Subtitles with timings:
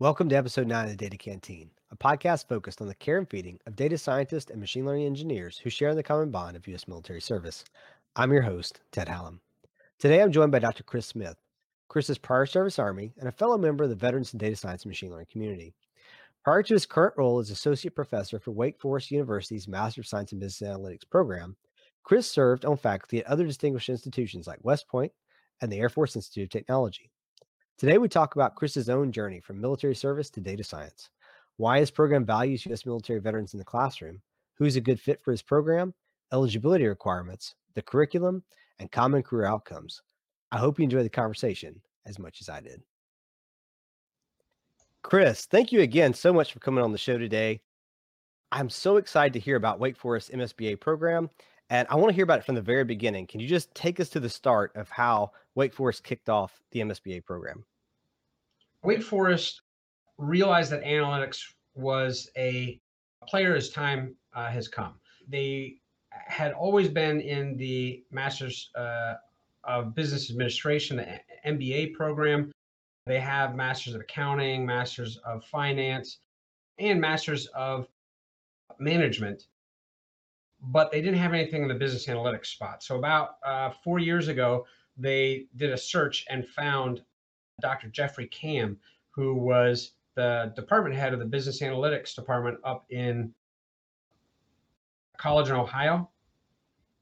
[0.00, 3.28] Welcome to episode nine of the Data Canteen, a podcast focused on the care and
[3.28, 6.86] feeding of data scientists and machine learning engineers who share the common bond of U.S.
[6.86, 7.64] military service.
[8.14, 9.40] I'm your host, Ted Hallum.
[9.98, 10.84] Today I'm joined by Dr.
[10.84, 11.34] Chris Smith.
[11.88, 14.84] Chris is prior service Army and a fellow member of the Veterans in Data Science
[14.84, 15.74] and Machine Learning community.
[16.44, 20.30] Prior to his current role as Associate Professor for Wake Forest University's Master of Science
[20.30, 21.56] in Business Analytics program,
[22.04, 25.10] Chris served on faculty at other distinguished institutions like West Point
[25.60, 27.10] and the Air Force Institute of Technology.
[27.78, 31.10] Today, we talk about Chris's own journey from military service to data science,
[31.58, 32.84] why his program values U.S.
[32.84, 34.20] military veterans in the classroom,
[34.54, 35.94] who's a good fit for his program,
[36.32, 38.42] eligibility requirements, the curriculum,
[38.80, 40.02] and common career outcomes.
[40.50, 42.82] I hope you enjoy the conversation as much as I did.
[45.02, 47.60] Chris, thank you again so much for coming on the show today.
[48.50, 51.30] I'm so excited to hear about Wake Forest MSBA program,
[51.70, 53.26] and I want to hear about it from the very beginning.
[53.26, 56.80] Can you just take us to the start of how Wake Forest kicked off the
[56.80, 57.64] MSBA program?
[58.82, 59.62] Wake Forest
[60.16, 61.42] realized that analytics
[61.74, 62.80] was a
[63.26, 64.94] player as time uh, has come.
[65.28, 65.76] They
[66.10, 69.14] had always been in the Masters uh,
[69.64, 72.50] of Business Administration, the MBA program.
[73.06, 76.18] They have Masters of Accounting, Masters of Finance,
[76.78, 77.86] and Masters of
[78.78, 79.46] Management,
[80.60, 82.82] but they didn't have anything in the business analytics spot.
[82.82, 87.02] So, about uh, four years ago, they did a search and found
[87.60, 87.88] Dr.
[87.88, 88.78] Jeffrey Camm,
[89.10, 93.32] who was the department head of the business analytics department up in
[95.16, 96.08] college in Ohio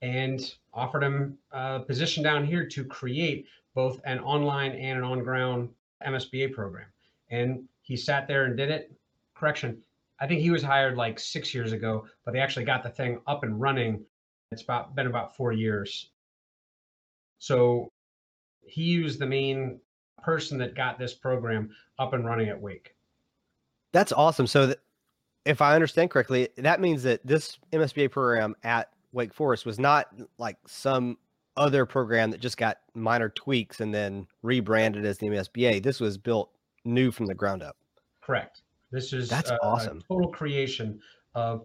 [0.02, 5.22] and offered him a position down here to create both an online and an on
[5.22, 5.68] ground
[6.06, 6.86] MSBA program.
[7.30, 8.92] And he sat there and did it.
[9.34, 9.82] Correction,
[10.20, 13.20] I think he was hired like six years ago, but they actually got the thing
[13.26, 14.04] up and running.
[14.50, 16.10] It's about been about four years.
[17.38, 17.90] So
[18.62, 19.78] he was the main
[20.22, 22.94] person that got this program up and running at Wake.
[23.92, 24.46] That's awesome.
[24.46, 24.78] So, th-
[25.44, 30.08] if I understand correctly, that means that this MSBA program at Wake Forest was not
[30.38, 31.16] like some
[31.56, 35.82] other program that just got minor tweaks and then rebranded as the MSBA.
[35.82, 36.50] This was built
[36.84, 37.76] new from the ground up.
[38.20, 38.62] Correct.
[38.90, 39.98] This is that's a, awesome.
[39.98, 41.00] A total creation
[41.34, 41.64] of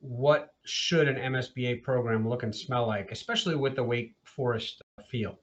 [0.00, 5.02] what should an MSBA program look and smell like, especially with the Wake Forest uh,
[5.10, 5.38] feel.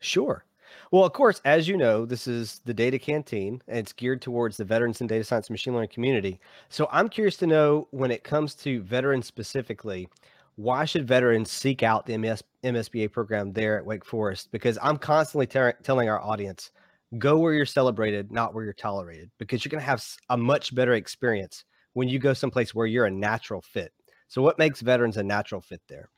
[0.00, 0.44] Sure.
[0.90, 4.56] Well, of course, as you know, this is the Data Canteen, and it's geared towards
[4.56, 6.40] the veterans and data science and machine learning community.
[6.68, 10.08] So I'm curious to know when it comes to veterans specifically,
[10.56, 14.50] why should veterans seek out the MS, MSBA program there at Wake Forest?
[14.52, 16.70] Because I'm constantly ter- telling our audience,
[17.18, 20.74] go where you're celebrated, not where you're tolerated, because you're going to have a much
[20.74, 23.92] better experience when you go someplace where you're a natural fit.
[24.28, 26.08] So, what makes veterans a natural fit there?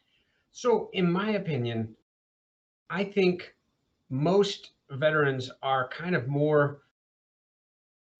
[0.50, 1.96] So, in my opinion,
[2.90, 3.54] I think
[4.10, 6.82] most veterans are kind of more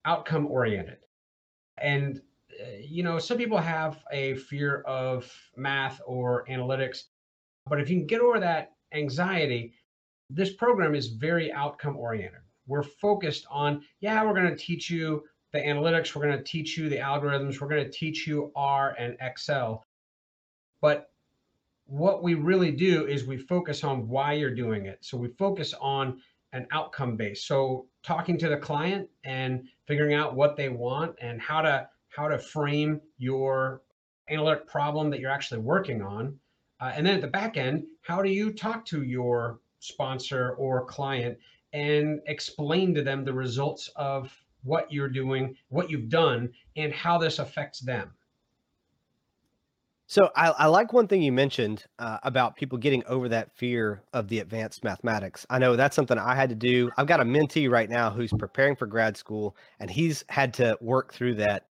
[0.07, 0.97] outcome oriented.
[1.79, 2.23] And,
[2.59, 7.05] uh, you know, some people have a fear of math or analytics,
[7.67, 9.75] but if you can get over that anxiety,
[10.31, 12.41] this program is very outcome oriented.
[12.67, 16.79] We're focused on, yeah, we're going to teach you the analytics, we're going to teach
[16.79, 19.85] you the algorithms, we're going to teach you R and Excel.
[20.81, 21.11] But
[21.87, 24.99] what we really do is we focus on why you're doing it.
[25.03, 26.21] So we focus on
[26.53, 27.45] an outcome base.
[27.45, 32.29] So talking to the client and figuring out what they want and how to how
[32.29, 33.83] to frame your
[34.29, 36.39] analytic problem that you're actually working on.
[36.81, 40.85] Uh, and then at the back end, how do you talk to your sponsor or
[40.85, 41.39] client
[41.73, 44.33] and explain to them the results of
[44.65, 48.13] what you're doing, what you've done, and how this affects them?
[50.13, 54.03] So I, I, like one thing you mentioned uh, about people getting over that fear
[54.13, 55.47] of the advanced mathematics.
[55.49, 56.91] I know that's something I had to do.
[56.99, 60.77] I've got a mentee right now who's preparing for grad school, and he's had to
[60.83, 61.69] work through that.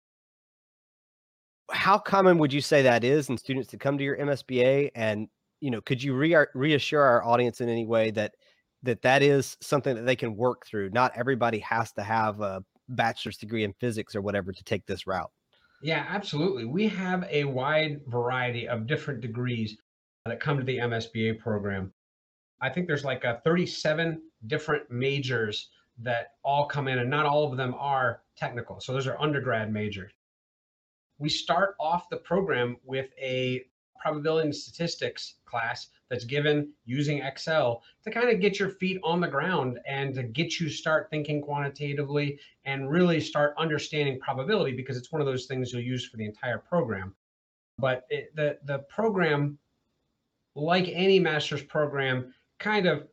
[1.70, 4.90] How common would you say that is in students to come to your MSBA?
[4.94, 5.28] And
[5.60, 8.34] you know, could you re- reassure our audience in any way that
[8.86, 10.90] that that is something that they can work through?
[10.90, 15.06] Not everybody has to have a bachelor's degree in physics or whatever to take this
[15.06, 15.30] route.
[15.82, 16.64] Yeah, absolutely.
[16.64, 19.76] We have a wide variety of different degrees
[20.24, 21.92] that come to the MSBA program.
[22.60, 25.68] I think there's like a 37 different majors
[25.98, 28.80] that all come in, and not all of them are technical.
[28.80, 30.12] So those are undergrad majors.
[31.18, 33.64] We start off the program with a
[33.98, 39.20] probability and statistics class that's given using Excel to kind of get your feet on
[39.20, 44.96] the ground and to get you start thinking quantitatively and really start understanding probability because
[44.96, 47.14] it's one of those things you'll use for the entire program.
[47.78, 49.58] But it, the the program,
[50.54, 53.06] like any master's program, kind of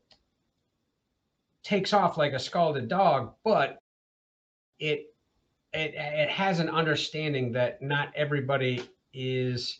[1.63, 3.79] takes off like a scalded dog, but
[4.79, 5.07] it
[5.74, 8.81] it it has an understanding that not everybody
[9.13, 9.79] is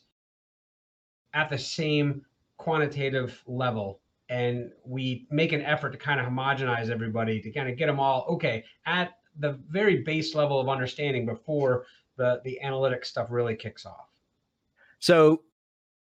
[1.33, 2.25] at the same
[2.57, 4.00] quantitative level
[4.30, 8.00] and we make an effort to kind of homogenize everybody to kind of get them
[8.00, 11.85] all okay at the very base level of understanding before
[12.18, 14.09] the the analytic stuff really kicks off
[15.00, 15.41] so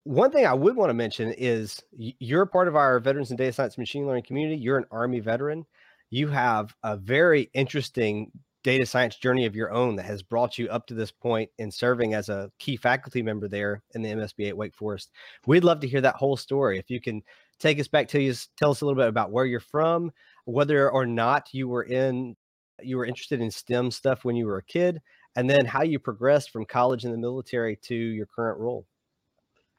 [0.08, 3.52] one thing I would want to mention is you're part of our veterans and data
[3.52, 4.56] science machine learning community.
[4.56, 5.66] You're an Army veteran.
[6.08, 8.32] You have a very interesting
[8.64, 11.70] data science journey of your own that has brought you up to this point in
[11.70, 15.10] serving as a key faculty member there in the MSBA at Wake Forest.
[15.46, 16.78] We'd love to hear that whole story.
[16.78, 17.22] If you can
[17.58, 20.10] take us back to you, tell us a little bit about where you're from,
[20.44, 22.37] whether or not you were in,
[22.82, 25.00] you were interested in STEM stuff when you were a kid,
[25.37, 28.87] and then how you progressed from college and the military to your current role.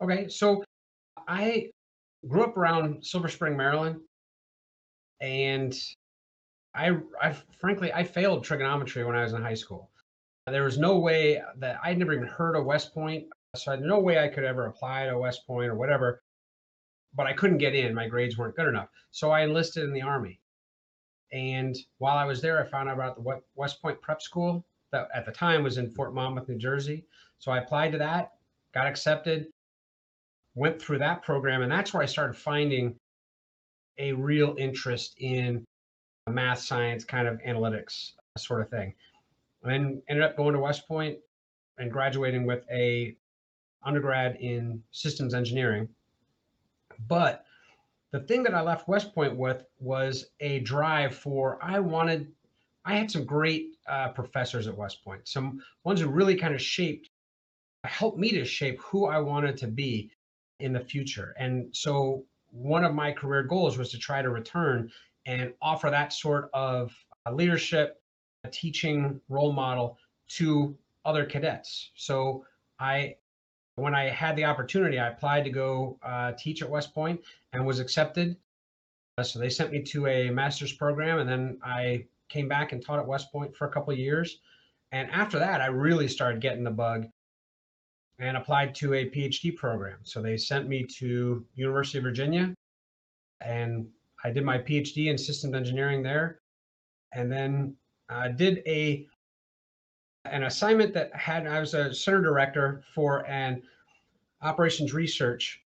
[0.01, 0.63] Okay, so
[1.27, 1.69] I
[2.27, 3.99] grew up around Silver Spring, Maryland,
[5.21, 5.77] and
[6.73, 9.89] I, I frankly I failed trigonometry when I was in high school.
[10.47, 13.83] There was no way that I'd never even heard of West Point, so I had
[13.83, 16.21] no way I could ever apply to West Point or whatever.
[17.13, 18.89] But I couldn't get in; my grades weren't good enough.
[19.11, 20.39] So I enlisted in the army.
[21.31, 25.07] And while I was there, I found out about the West Point Prep School that
[25.13, 27.05] at the time was in Fort Monmouth, New Jersey.
[27.37, 28.31] So I applied to that,
[28.73, 29.47] got accepted,
[30.55, 32.95] went through that program, and that's where I started finding
[33.97, 35.63] a real interest in
[36.29, 38.93] math, science, kind of analytics sort of thing.
[39.63, 41.17] And then ended up going to West Point
[41.77, 43.15] and graduating with a
[43.83, 45.87] undergrad in systems engineering.
[47.07, 47.45] But
[48.11, 52.31] the thing that I left West Point with was a drive for I wanted
[52.85, 56.61] I had some great uh, professors at West Point, some ones who really kind of
[56.61, 57.09] shaped,
[57.83, 60.11] helped me to shape who I wanted to be
[60.59, 61.35] in the future.
[61.37, 64.91] And so one of my career goals was to try to return
[65.29, 66.91] and offer that sort of
[67.31, 68.01] leadership,
[68.45, 71.91] a teaching role model to other cadets.
[71.93, 72.45] So
[72.79, 73.15] I,
[73.75, 77.21] when I had the opportunity, I applied to go uh, teach at West Point
[77.53, 78.37] and was accepted.
[79.19, 82.83] Uh, so they sent me to a master's program, and then I came back and
[82.83, 84.39] taught at West Point for a couple years.
[84.91, 87.05] And after that, I really started getting the bug
[88.17, 89.99] and applied to a PhD program.
[90.03, 92.55] So they sent me to University of Virginia
[93.41, 93.87] and
[94.23, 96.39] I did my PhD in systems engineering there,
[97.13, 97.75] and then
[98.09, 99.07] uh, did a
[100.25, 103.61] an assignment that had I was a center director for an
[104.41, 105.61] operations research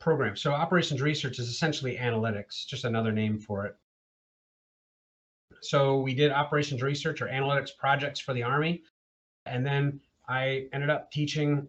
[0.00, 0.36] program.
[0.36, 3.76] So operations research is essentially analytics, just another name for it.
[5.60, 8.82] So we did operations research or analytics projects for the Army.
[9.46, 11.66] And then I ended up teaching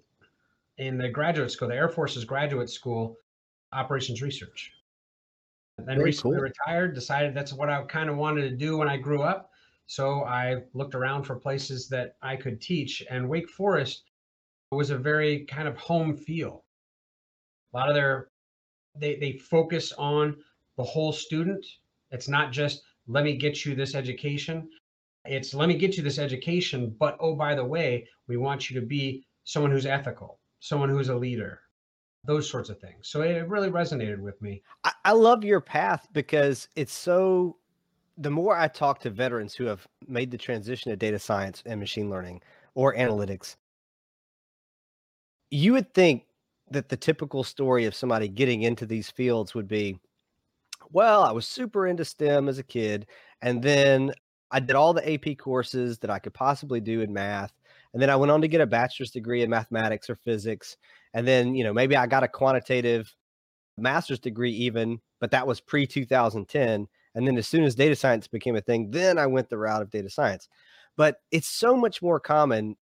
[0.78, 3.18] in the graduate school, the Air Force's graduate school,
[3.74, 4.72] operations research.
[5.86, 6.44] Then Very recently cool.
[6.44, 9.52] retired, decided that's what I kind of wanted to do when I grew up.
[9.88, 14.04] So I looked around for places that I could teach, and Wake Forest
[14.72, 16.64] was a very kind of home feel.
[17.74, 18.30] A lot of their
[18.96, 20.36] they they focus on
[20.78, 21.66] the whole student.
[22.12, 24.70] It's not just let me get you this education.
[25.26, 28.80] It's let me get you this education, but oh by the way, we want you
[28.80, 31.62] to be someone who's ethical, someone who's a leader,
[32.30, 33.08] those sorts of things.
[33.08, 34.62] So it really resonated with me.
[34.83, 37.57] I, I love your path because it's so.
[38.19, 41.80] The more I talk to veterans who have made the transition to data science and
[41.80, 42.42] machine learning
[42.76, 43.56] or analytics,
[45.50, 46.26] you would think
[46.69, 49.98] that the typical story of somebody getting into these fields would be
[50.92, 53.07] well, I was super into STEM as a kid,
[53.42, 54.12] and then
[54.52, 57.54] I did all the AP courses that I could possibly do in math.
[57.94, 60.78] And then I went on to get a bachelor's degree in mathematics or physics.
[61.13, 63.13] And then, you know, maybe I got a quantitative
[63.78, 66.87] master's degree even, but that was pre 2010.
[67.16, 69.81] And then as soon as data science became a thing, then I went the route
[69.81, 70.47] of data science.
[70.95, 72.75] But it's so much more common.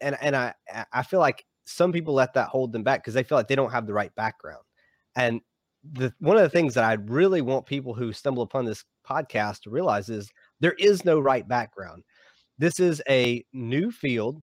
[0.00, 0.54] And and I
[0.92, 3.56] I feel like some people let that hold them back because they feel like they
[3.56, 4.62] don't have the right background.
[5.16, 5.40] And
[5.92, 9.62] the one of the things that I really want people who stumble upon this podcast
[9.62, 10.30] to realize is
[10.60, 12.04] there is no right background.
[12.58, 14.40] This is a new field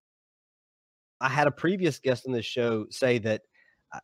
[1.21, 3.43] I had a previous guest on this show say that
[3.93, 3.99] uh,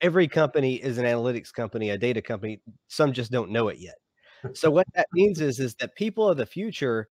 [0.00, 2.60] every company is an analytics company, a data company.
[2.88, 3.96] Some just don't know it yet.
[4.54, 7.08] So what that means is is that people of the future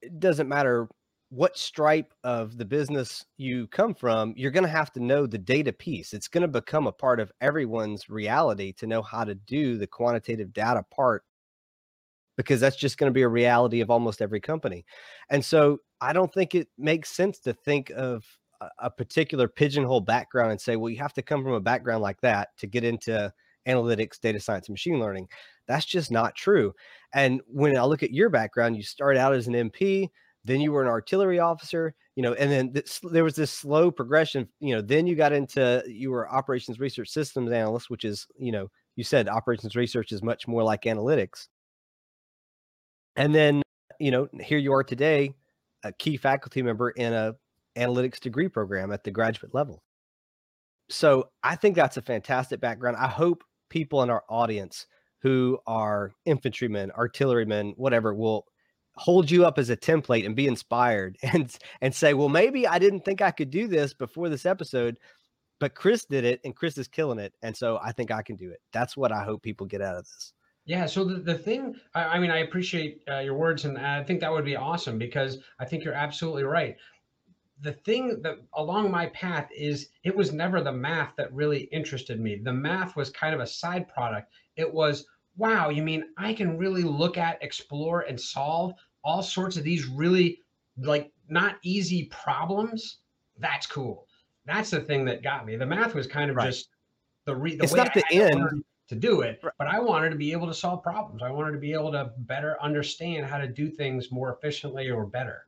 [0.00, 0.88] it doesn't matter
[1.30, 5.38] what stripe of the business you come from, you're going to have to know the
[5.38, 6.12] data piece.
[6.12, 9.86] It's going to become a part of everyone's reality to know how to do the
[9.86, 11.24] quantitative data part
[12.36, 14.84] because that's just going to be a reality of almost every company.
[15.30, 18.24] And so I don't think it makes sense to think of
[18.60, 22.02] a, a particular pigeonhole background and say, well, you have to come from a background
[22.02, 23.32] like that to get into
[23.66, 25.28] analytics, data science, and machine learning.
[25.66, 26.74] That's just not true.
[27.14, 30.10] And when I look at your background, you start out as an MP,
[30.44, 33.90] then you were an artillery officer, you know, and then this, there was this slow
[33.90, 34.46] progression.
[34.60, 38.52] You know, then you got into you were operations research systems analyst, which is you
[38.52, 41.48] know you said operations research is much more like analytics.
[43.16, 43.62] And then
[43.98, 45.34] you know here you are today,
[45.84, 47.34] a key faculty member in a
[47.76, 49.82] analytics degree program at the graduate level.
[50.90, 52.96] So I think that's a fantastic background.
[52.96, 54.86] I hope people in our audience
[55.22, 58.46] who are infantrymen, artillerymen, whatever, will
[58.96, 62.78] hold you up as a template and be inspired and and say, well, maybe I
[62.78, 64.98] didn't think I could do this before this episode,
[65.60, 67.32] but Chris did it and Chris is killing it.
[67.42, 68.60] And so I think I can do it.
[68.72, 70.32] That's what I hope people get out of this.
[70.66, 70.86] Yeah.
[70.86, 74.20] So the, the thing, I, I mean, I appreciate uh, your words and I think
[74.20, 76.76] that would be awesome because I think you're absolutely right.
[77.60, 82.20] The thing that along my path is it was never the math that really interested
[82.20, 82.36] me.
[82.36, 84.32] The math was kind of a side product.
[84.56, 85.06] It was
[85.36, 89.86] wow, you mean I can really look at, explore, and solve all sorts of these
[89.86, 90.40] really
[90.78, 92.98] like not easy problems?
[93.38, 94.06] That's cool.
[94.46, 95.56] That's the thing that got me.
[95.56, 96.46] The math was kind of right.
[96.46, 96.68] just
[97.24, 100.10] the re- the it's way not the I end to do it, but I wanted
[100.10, 101.22] to be able to solve problems.
[101.22, 105.06] I wanted to be able to better understand how to do things more efficiently or
[105.06, 105.46] better.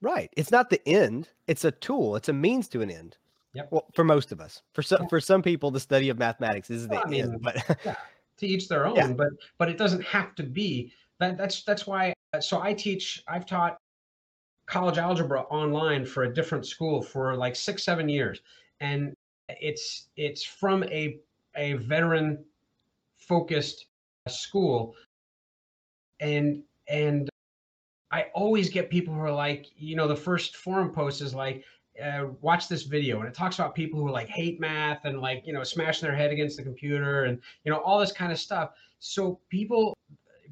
[0.00, 0.30] Right.
[0.36, 1.28] It's not the end.
[1.46, 2.16] It's a tool.
[2.16, 3.16] It's a means to an end.
[3.54, 3.68] Yep.
[3.72, 5.08] Well, for most of us, for some, yeah.
[5.08, 7.42] for some people, the study of mathematics is well, the I mean, end.
[7.42, 7.96] But yeah
[8.40, 9.12] to each their own yeah.
[9.12, 13.22] but but it doesn't have to be that that's that's why uh, so i teach
[13.28, 13.76] i've taught
[14.66, 18.40] college algebra online for a different school for like six seven years
[18.80, 19.14] and
[19.48, 21.18] it's it's from a
[21.56, 22.42] a veteran
[23.30, 23.86] focused
[24.28, 24.94] school.
[26.20, 27.30] And and
[28.12, 31.64] i always get people who are like you know the first forum post is like
[32.02, 33.18] uh, watch this video.
[33.20, 36.16] And it talks about people who like hate math and like you know smashing their
[36.16, 38.70] head against the computer and you know all this kind of stuff.
[38.98, 39.96] So people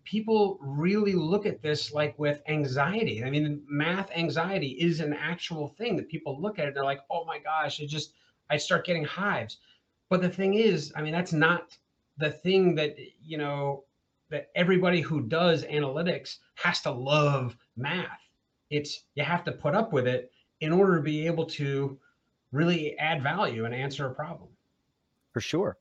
[0.05, 3.25] people really look at this like with anxiety.
[3.25, 7.01] I mean math anxiety is an actual thing that people look at it they're like
[7.11, 8.13] oh my gosh it just
[8.51, 9.59] i start getting hives.
[10.11, 11.77] But the thing is i mean that's not
[12.19, 13.85] the thing that you know
[14.31, 18.21] that everybody who does analytics has to love math
[18.71, 21.99] it's you have to put up with it in order to be able to
[22.53, 24.49] really add value and answer a problem.
[25.33, 25.77] For sure.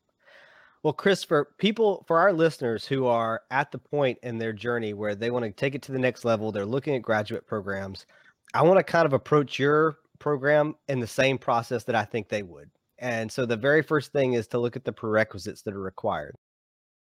[0.83, 4.93] Well, Chris, for people, for our listeners who are at the point in their journey
[4.93, 8.05] where they want to take it to the next level, they're looking at graduate programs.
[8.53, 12.29] I want to kind of approach your program in the same process that I think
[12.29, 12.69] they would.
[12.99, 16.35] And so the very first thing is to look at the prerequisites that are required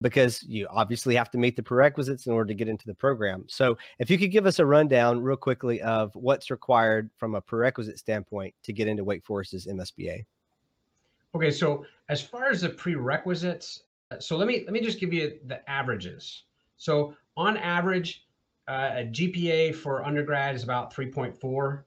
[0.00, 3.44] because you obviously have to meet the prerequisites in order to get into the program.
[3.49, 7.40] So, if you could give us a rundown real quickly of what's required from a
[7.40, 10.25] prerequisite standpoint to get into Wake Forest's MSBA.
[11.35, 15.12] Okay, so as far as the prerequisites, uh, so let me let me just give
[15.12, 16.44] you the averages.
[16.76, 18.25] So, on average,
[18.68, 21.82] uh, a GPA for undergrad is about 3.4.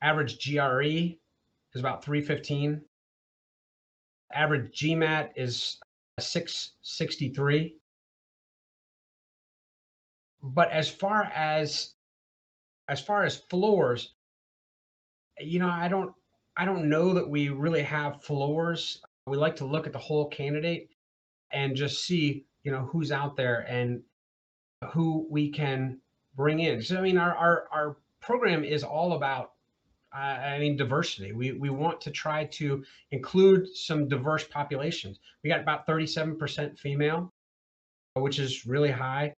[0.00, 1.16] Average GRE
[1.74, 2.80] is about 315.
[4.34, 5.78] Average GMAT is
[6.18, 7.76] 663.
[10.42, 11.94] But as far as
[12.88, 14.14] as far as floors,
[15.38, 16.12] you know, I don't
[16.56, 19.00] I don't know that we really have floors.
[19.26, 20.90] We like to look at the whole candidate
[21.52, 24.02] and just see, you know, who's out there and
[24.92, 26.00] who we can
[26.34, 26.82] bring in.
[26.82, 29.51] So I mean our our our program is all about
[30.14, 31.32] I mean, diversity.
[31.32, 35.18] We, we want to try to include some diverse populations.
[35.42, 37.32] We got about 37% female,
[38.14, 39.34] which is really high.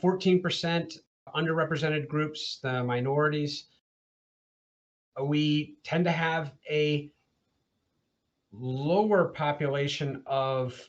[0.00, 0.98] 14%
[1.34, 3.64] underrepresented groups, the minorities.
[5.20, 7.10] We tend to have a
[8.52, 10.88] lower population of,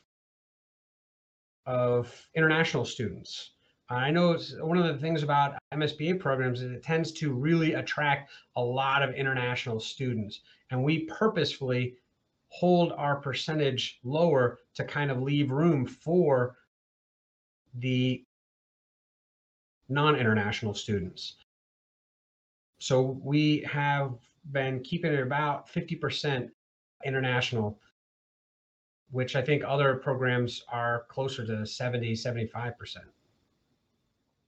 [1.64, 3.55] of international students.
[3.88, 8.30] I know one of the things about MSBA programs is it tends to really attract
[8.56, 10.40] a lot of international students.
[10.70, 11.96] And we purposefully
[12.48, 16.56] hold our percentage lower to kind of leave room for
[17.74, 18.24] the
[19.88, 21.36] non international students.
[22.80, 24.14] So we have
[24.50, 26.50] been keeping it about 50%
[27.04, 27.78] international,
[29.10, 32.96] which I think other programs are closer to 70, 75%.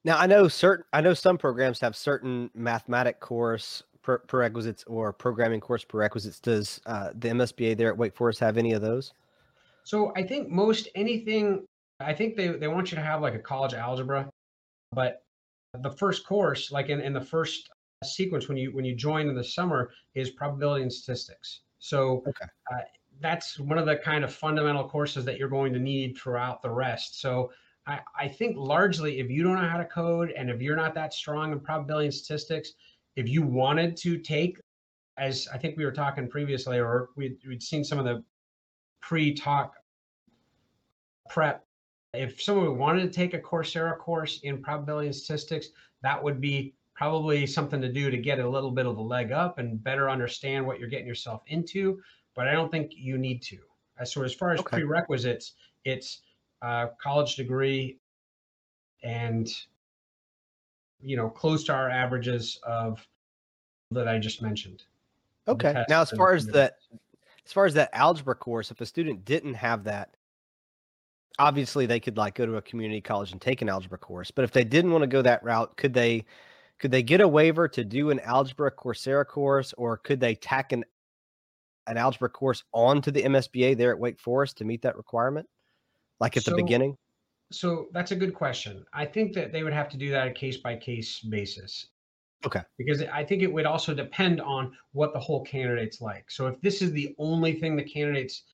[0.09, 5.61] Now I know certain I know some programs have certain mathematic course prerequisites or programming
[5.61, 6.41] course prerequisites.
[6.41, 9.13] Does uh, the MSBA there at Wake Forest have any of those?
[9.85, 11.67] So I think most anything
[12.01, 14.31] I think they, they want you to have like a college algebra,
[14.93, 15.25] but
[15.83, 17.69] the first course, like in, in the first
[18.03, 21.61] sequence when you when you join in the summer, is probability and statistics.
[21.81, 22.47] So okay.
[22.73, 22.79] uh,
[23.21, 26.71] that's one of the kind of fundamental courses that you're going to need throughout the
[26.71, 27.21] rest.
[27.21, 27.51] So
[27.89, 30.95] I, I think largely if you don't know how to code and if you're not
[30.95, 32.73] that strong in probability and statistics,
[33.17, 34.59] if you wanted to take,
[35.17, 38.23] as I think we were talking previously, or we'd, we'd seen some of the
[39.01, 39.75] pre-talk
[41.31, 41.65] prep,
[42.15, 45.69] if someone wanted to take a Coursera course in probability and statistics,
[46.03, 49.33] that would be probably something to do to get a little bit of a leg
[49.33, 52.01] up and better understand what you're getting yourself into.
[52.35, 53.59] But I don't think you need to.
[54.05, 54.79] So as far as Okay.
[54.79, 55.55] prerequisites,
[55.85, 56.21] it's
[56.63, 57.99] a college degree
[59.03, 59.49] and
[61.01, 63.07] you know close to our averages of
[63.91, 64.85] that I just mentioned.
[65.47, 65.85] Okay.
[65.89, 66.77] Now, as far as that,
[67.47, 70.15] as far as that algebra course, if a student didn't have that,
[71.39, 74.31] obviously they could like go to a community college and take an algebra course.
[74.31, 76.27] But if they didn't want to go that route, could they
[76.79, 80.73] could they get a waiver to do an algebra Coursera course, or could they tack
[80.73, 80.85] an
[81.87, 85.49] an algebra course onto the MSBA there at Wake Forest to meet that requirement,
[86.21, 86.97] like at the beginning?
[87.51, 88.85] So that's a good question.
[88.93, 91.87] I think that they would have to do that a case by case basis.
[92.45, 92.61] Okay.
[92.77, 96.31] Because I think it would also depend on what the whole candidate's like.
[96.31, 98.45] So if this is the only thing the candidate's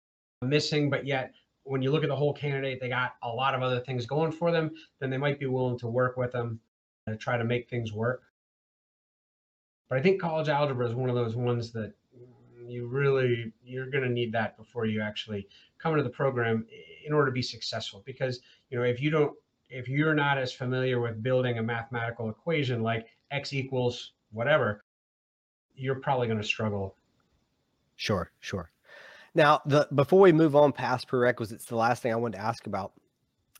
[0.42, 1.33] missing, but yet
[1.64, 4.33] when you look at the whole candidate, they got a lot of other things going
[4.33, 6.61] for them, then they might be willing to work with them
[7.09, 8.23] to try to make things work.
[9.88, 11.92] But I think college algebra is one of those ones that
[12.66, 15.47] you really you're going to need that before you actually
[15.84, 16.66] come to the program
[17.06, 19.32] in order to be successful because you know if you don't
[19.68, 24.82] if you're not as familiar with building a mathematical equation like x equals whatever
[25.76, 26.96] you're probably going to struggle
[27.96, 28.70] Sure, sure.
[29.34, 32.66] Now, the before we move on past prerequisites, the last thing I wanted to ask
[32.66, 32.92] about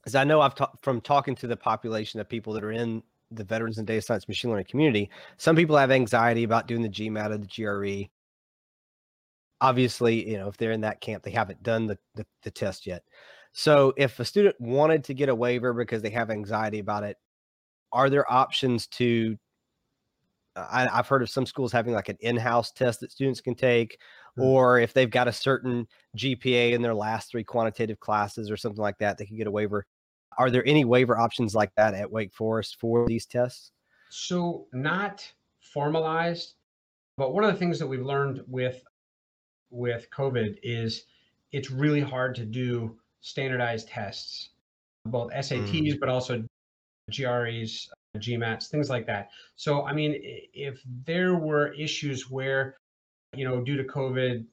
[0.06, 3.02] is I know I've talked from talking to the population of people that are in
[3.30, 5.10] the veterans and data science machine learning community.
[5.38, 8.10] Some people have anxiety about doing the GMAT or the GRE.
[9.64, 12.87] Obviously, you know, if they're in that camp, they haven't done the, the, the test
[12.87, 13.02] yet.
[13.52, 17.16] So if a student wanted to get a waiver because they have anxiety about it,
[17.92, 19.38] are there options to
[20.57, 23.98] I, I've heard of some schools having like an in-house test that students can take,
[24.37, 24.42] Hmm.
[24.42, 28.83] or if they've got a certain GPA in their last three quantitative classes or something
[28.83, 29.87] like that, they can get a waiver.
[30.38, 33.70] Are there any waiver options like that at Wake Forest for these tests?
[34.11, 35.29] so not
[35.72, 36.55] formalized
[37.16, 38.83] but one of the things that we've learned with
[39.74, 41.04] with covid is
[41.52, 44.50] it's really hard to do standardized tests
[45.06, 46.00] both sats mm.
[46.00, 46.42] but also
[47.10, 50.14] gres gmats things like that so i mean
[50.54, 52.76] if there were issues where
[53.34, 54.44] you know due to covid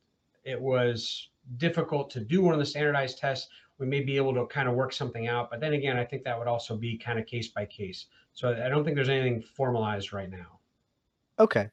[0.44, 4.46] it was difficult to do one of the standardized tests we may be able to
[4.48, 7.20] kind of work something out but then again i think that would also be kind
[7.20, 10.60] of case by case so I I don't think there's anything formalized right now.
[11.40, 11.70] Okay.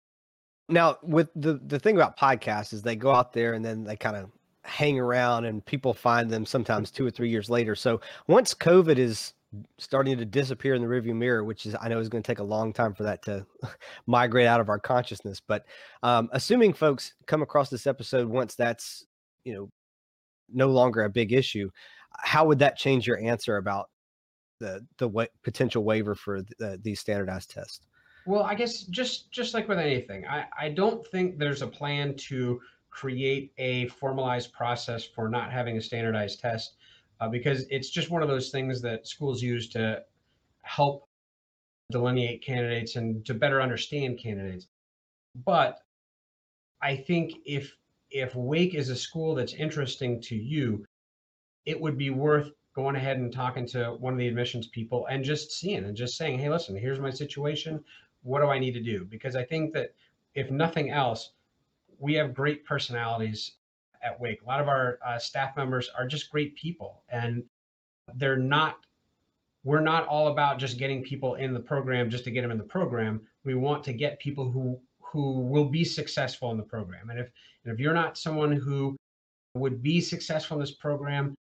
[0.69, 3.97] Now, with the the thing about podcasts is they go out there and then they
[3.97, 4.31] kind of
[4.63, 7.75] hang around, and people find them sometimes two or three years later.
[7.75, 9.33] So once COVID is
[9.79, 12.39] starting to disappear in the rearview mirror, which is I know is going to take
[12.39, 13.47] a long time for that to
[14.07, 15.41] migrate out of our consciousness.
[15.41, 15.65] But
[16.03, 19.07] um, assuming folks come across this episode once that's
[19.45, 19.71] you know
[20.53, 21.71] no longer a big issue,
[22.19, 23.89] how would that change your answer about
[24.61, 27.87] the the wa- potential waiver for th- these standardized tests?
[28.29, 32.15] Well, I guess just just like with anything, I, I don't think there's a plan
[32.29, 32.61] to
[32.91, 36.77] create a formalized process for not having a standardized test
[37.21, 40.03] uh, because it's just one of those things that schools use to
[40.61, 41.09] help
[41.91, 44.67] delineate candidates and to better understand candidates.
[45.47, 45.79] But
[46.83, 47.75] I think if
[48.11, 50.85] if Wake is a school that's interesting to you,
[51.65, 55.25] it would be worth going ahead and talking to one of the admissions people and
[55.25, 57.83] just seeing and just saying, hey, listen, here's my situation.
[58.23, 59.05] What do I need to do?
[59.05, 59.95] Because I think that
[60.35, 61.33] if nothing else,
[61.99, 63.53] we have great personalities
[64.03, 64.43] at Wake.
[64.43, 67.43] A lot of our uh, staff members are just great people, and
[68.15, 68.79] they're not.
[69.65, 72.59] We're not all about just getting people in the program just to get them in
[72.59, 73.21] the program.
[73.45, 77.11] We want to get people who who will be successful in the program.
[77.11, 77.31] And if
[77.65, 78.97] and if you're not someone who
[79.55, 81.35] would be successful in this program,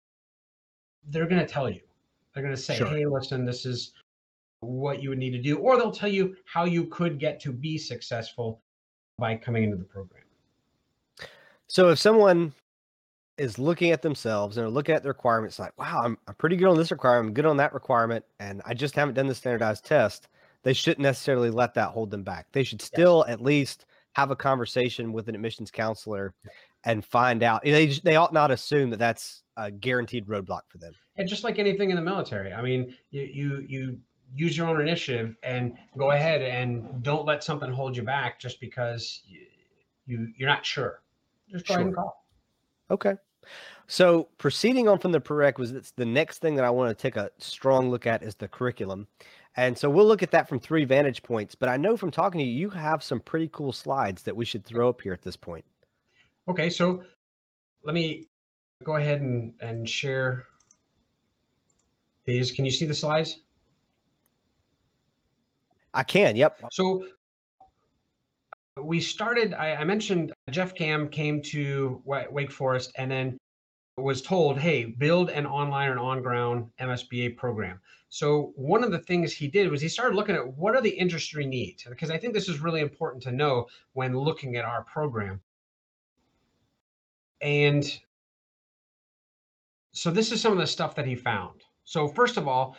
[1.09, 1.81] they're going to tell you.
[2.35, 2.87] They're going to say, Sure.
[2.87, 3.93] "Hey, listen, this is
[4.61, 7.53] what you would need to do," or they'll tell you how you could get to
[7.53, 8.63] be successful
[9.19, 10.23] by coming into the program.
[11.67, 12.55] So if someone
[13.37, 16.69] is looking at themselves and looking at the requirements like, wow, I'm, I'm pretty good
[16.69, 19.85] on this requirement, I'm good on that requirement, and I just haven't done the standardized
[19.85, 20.29] test,
[20.65, 22.47] they shouldn't necessarily let that hold them back.
[22.53, 26.35] They should still at least have a conversation with an admissions counselor
[26.85, 27.63] and find out.
[27.63, 30.93] They, they ought not assume that that's a guaranteed roadblock for them.
[31.17, 33.99] And just like anything in the military, I mean, you you, you
[34.35, 38.61] use your own initiative and go ahead and don't let something hold you back just
[38.61, 39.41] because you,
[40.07, 41.03] you you're not sure.
[41.51, 42.25] Just go ahead and call.
[42.91, 43.15] Okay.
[43.87, 47.31] So proceeding on from the prerequisites, the next thing that I want to take a
[47.39, 49.07] strong look at is the curriculum.
[49.57, 51.55] And so we'll look at that from three vantage points.
[51.55, 54.45] But I know from talking to you, you have some pretty cool slides that we
[54.45, 55.65] should throw up here at this point.
[56.49, 57.03] Okay, so
[57.83, 58.29] let me
[58.85, 60.45] go ahead and, and share
[62.25, 62.53] these.
[62.53, 63.41] Can you see the slides?
[65.99, 66.61] I can, yep.
[66.71, 67.05] So
[68.81, 73.37] we started, I, I mentioned Jeff Camm came to Wake Forest and then
[73.97, 77.81] was told, hey, build an online and on ground MSBA program.
[78.11, 80.89] So one of the things he did was he started looking at what are the
[80.89, 84.85] industry needs, because I think this is really important to know when looking at our
[84.85, 85.41] program.
[87.41, 87.85] And
[89.91, 91.65] so this is some of the stuff that he found.
[91.83, 92.77] So first of all,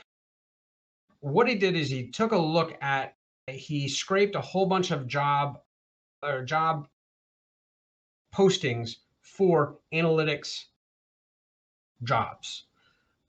[1.22, 3.16] what he did is he took a look at
[3.48, 5.60] he scraped a whole bunch of job
[6.22, 6.88] or job
[8.34, 10.66] postings for analytics
[12.04, 12.66] jobs.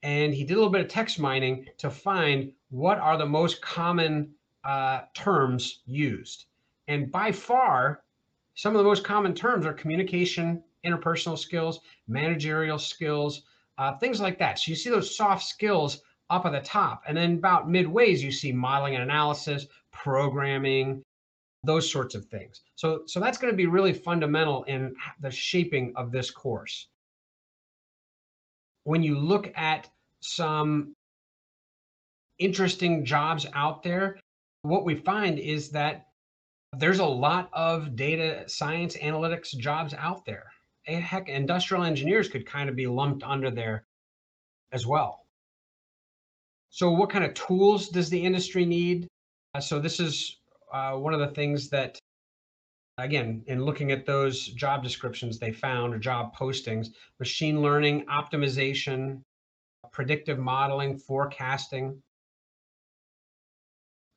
[0.03, 3.61] And he did a little bit of text mining to find what are the most
[3.61, 6.47] common uh, terms used.
[6.89, 8.03] And by far,
[8.55, 13.43] some of the most common terms are communication, interpersonal skills, managerial skills,
[13.79, 14.59] uh, things like that.
[14.59, 17.03] So you see those soft skills up at the top.
[17.07, 21.03] And then about midways, you see modeling and analysis, programming,
[21.65, 22.63] those sorts of things.
[22.77, 26.87] So, so that's going to be really fundamental in the shaping of this course
[28.85, 29.89] when you look at
[30.21, 30.95] some
[32.39, 34.19] interesting jobs out there,
[34.63, 36.07] what we find is that
[36.77, 40.51] there's a lot of data science analytics jobs out there.
[40.85, 43.85] Heck, industrial engineers could kind of be lumped under there
[44.73, 45.27] as well.
[46.71, 49.09] So, what kind of tools does the industry need?
[49.55, 50.39] Uh, so, this is
[50.73, 51.99] uh, one of the things that
[52.99, 59.23] again, in looking at those job descriptions they found or job postings, machine learning, optimization,
[59.93, 62.01] predictive modeling, forecasting.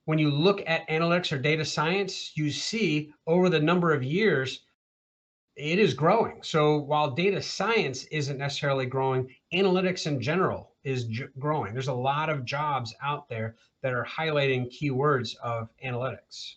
[0.05, 4.65] When you look at analytics or data science, you see over the number of years,
[5.55, 6.41] it is growing.
[6.43, 11.73] So while data science isn't necessarily growing, analytics in general is j- growing.
[11.73, 16.55] There's a lot of jobs out there that are highlighting keywords of analytics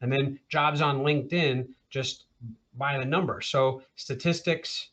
[0.00, 2.26] and then jobs on LinkedIn just
[2.74, 3.40] by the number.
[3.40, 4.90] So statistics,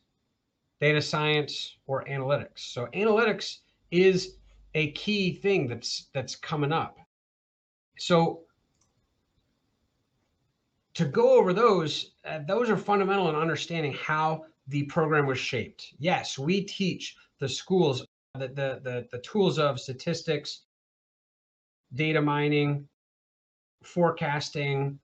[0.82, 2.60] data science, or analytics.
[2.60, 3.60] So analytics
[3.92, 4.36] is
[4.74, 6.98] a key thing that's that's coming up.
[7.98, 8.42] So
[10.96, 15.94] to go over those, uh, those are fundamental in understanding how the program was shaped.
[16.00, 18.06] Yes, we teach the schools
[18.40, 20.62] the, the, the, the tools of statistics,
[21.94, 22.88] data mining,
[23.84, 25.00] forecasting,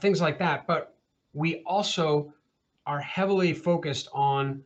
[0.00, 0.66] things like that.
[0.66, 0.96] But
[1.32, 2.32] we also
[2.86, 4.62] are heavily focused on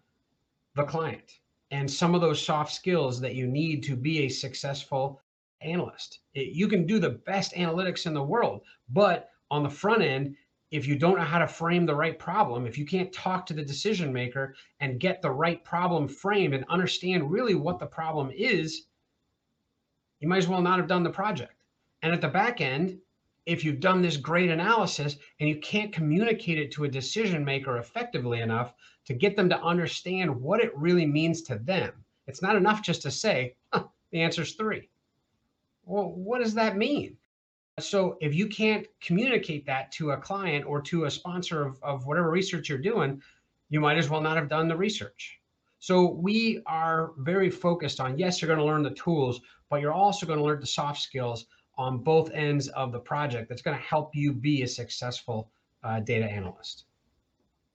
[0.75, 1.39] the client
[1.71, 5.21] and some of those soft skills that you need to be a successful
[5.61, 6.21] analyst.
[6.35, 10.35] It, you can do the best analytics in the world, but on the front end,
[10.71, 13.55] if you don't know how to frame the right problem, if you can't talk to
[13.55, 18.31] the decision maker and get the right problem framed and understand really what the problem
[18.35, 18.85] is,
[20.21, 21.65] you might as well not have done the project.
[22.03, 22.99] And at the back end,
[23.47, 27.79] if you've done this great analysis and you can't communicate it to a decision maker
[27.79, 28.75] effectively enough
[29.07, 31.93] to get them to understand what it really means to them.
[32.27, 34.91] It's not enough just to say, huh, the answer is three.
[35.87, 37.17] Well, what does that mean?
[37.83, 42.07] So if you can't communicate that to a client or to a sponsor of, of
[42.07, 43.23] whatever research you're doing,
[43.71, 45.39] you might as well not have done the research.
[45.79, 49.93] So we are very focused on yes, you're going to learn the tools, but you're
[49.93, 53.77] also going to learn the soft skills on both ends of the project that's going
[53.77, 55.51] to help you be a successful
[55.85, 56.85] uh, data analyst.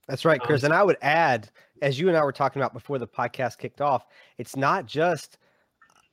[0.08, 0.64] That's right, Chris.
[0.64, 1.50] Um, and I would add,
[1.82, 4.06] as you and I were talking about before the podcast kicked off,
[4.38, 5.38] it's not just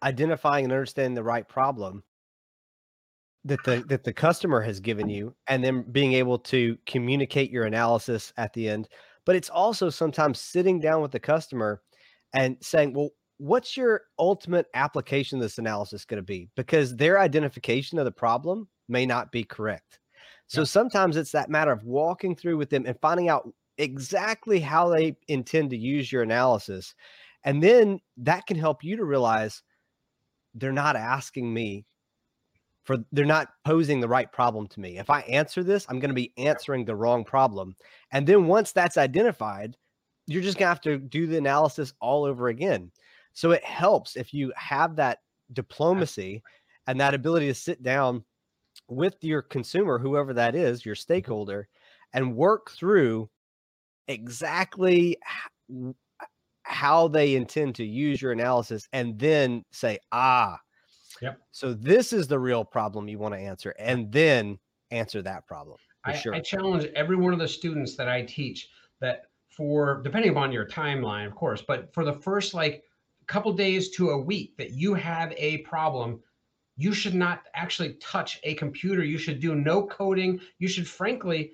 [0.02, 2.04] identifying and understanding the right problem
[3.44, 7.64] that the that the customer has given you and then being able to communicate your
[7.64, 8.88] analysis at the end
[9.24, 11.80] but it's also sometimes sitting down with the customer
[12.34, 16.50] and saying well what's your ultimate application of this analysis going to be?
[16.56, 19.98] Because their identification of the problem may not be correct.
[20.46, 20.66] So yeah.
[20.66, 23.48] sometimes it's that matter of walking through with them and finding out
[23.78, 26.94] exactly how they intend to use your analysis.
[27.44, 29.62] And then that can help you to realize
[30.54, 31.86] they're not asking me
[32.90, 34.98] for they're not posing the right problem to me.
[34.98, 37.76] If I answer this, I'm going to be answering the wrong problem.
[38.10, 39.76] And then once that's identified,
[40.26, 42.90] you're just going to have to do the analysis all over again.
[43.32, 45.18] So it helps if you have that
[45.52, 46.42] diplomacy
[46.88, 48.24] and that ability to sit down
[48.88, 51.68] with your consumer, whoever that is, your stakeholder,
[52.12, 53.30] and work through
[54.08, 55.16] exactly
[56.64, 60.58] how they intend to use your analysis and then say, ah,
[61.22, 61.38] Yep.
[61.52, 64.58] So this is the real problem you want to answer, and then
[64.90, 65.76] answer that problem.
[66.04, 66.34] I, sure.
[66.34, 68.68] I challenge every one of the students that I teach
[69.00, 72.82] that for depending upon your timeline, of course, but for the first like
[73.30, 76.20] couple days to a week that you have a problem,
[76.76, 79.04] you should not actually touch a computer.
[79.04, 80.40] You should do no coding.
[80.58, 81.52] You should frankly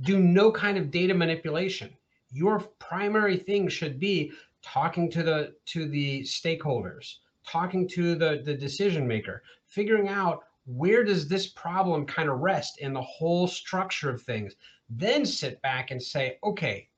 [0.00, 1.96] do no kind of data manipulation.
[2.32, 8.54] Your primary thing should be talking to the to the stakeholders, talking to the the
[8.54, 14.10] decision maker, figuring out where does this problem kind of rest in the whole structure
[14.10, 14.54] of things.
[14.88, 16.88] Then sit back and say, okay,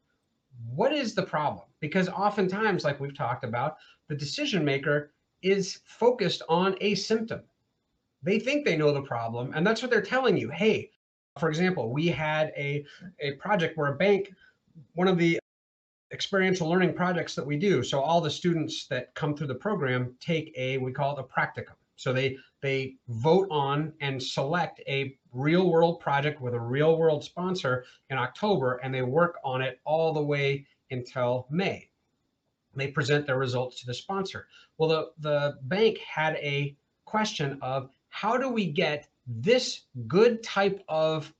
[0.70, 1.66] what is the problem?
[1.80, 3.76] Because oftentimes, like we've talked about,
[4.08, 7.42] the decision maker is focused on a symptom.
[8.22, 10.48] They think they know the problem, and that's what they're telling you.
[10.50, 10.90] Hey,
[11.38, 12.84] for example, we had a,
[13.20, 14.32] a project where a bank,
[14.94, 15.38] one of the
[16.12, 17.82] experiential learning projects that we do.
[17.82, 21.24] So all the students that come through the program take a, we call it a
[21.24, 21.74] practicum.
[21.96, 27.24] So they they vote on and select a real world project with a real world
[27.24, 31.88] sponsor in October, and they work on it all the way until May.
[32.74, 34.46] They present their results to the sponsor.
[34.76, 40.82] Well, the, the bank had a question of how do we get this good type
[40.88, 41.32] of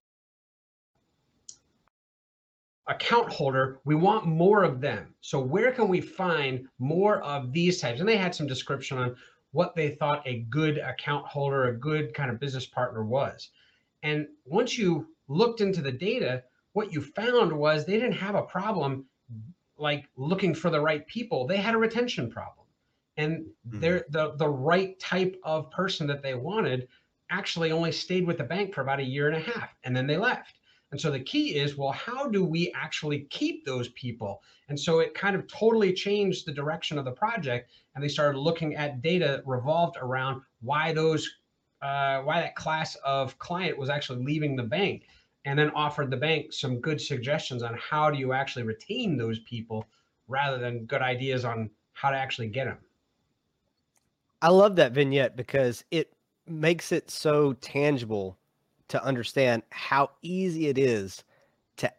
[2.89, 5.15] account holder, we want more of them.
[5.21, 8.01] So where can we find more of these types?
[8.01, 9.17] And they had some description on
[9.53, 13.51] what they thought a good account holder, a good kind of business partner was.
[14.03, 16.45] And once you looked into the data,
[16.75, 19.07] what you found was they didn't have a problem
[19.79, 21.47] like looking for the right people.
[21.47, 22.67] They had a retention problem.
[23.17, 23.81] And mm-hmm.
[23.81, 26.89] they're the the right type of person that they wanted
[27.31, 30.07] actually only stayed with the bank for about a year and a half and then
[30.07, 30.56] they left.
[30.93, 34.43] And so the key is, well, how do we actually keep those people?
[34.69, 37.71] And so it kind of totally changed the direction of the project.
[37.95, 41.29] And they started looking at data revolved around why those,
[41.83, 45.07] uh, why that class of client was actually leaving the bank,
[45.45, 49.39] and then offered the bank some good suggestions on how do you actually retain those
[49.41, 49.87] people
[50.29, 52.79] rather than good ideas on how to actually get them.
[54.43, 56.13] I love that vignette because it
[56.47, 58.37] makes it so tangible
[58.89, 61.25] to understand how easy it is
[61.77, 61.91] to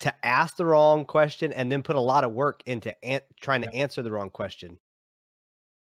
[0.00, 3.62] to ask the wrong question and then put a lot of work into an- trying
[3.62, 4.78] to answer the wrong question.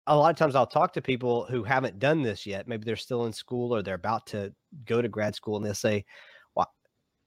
[0.07, 2.67] A lot of times I'll talk to people who haven't done this yet.
[2.67, 4.53] Maybe they're still in school or they're about to
[4.85, 6.05] go to grad school and they'll say,
[6.55, 6.69] "Well,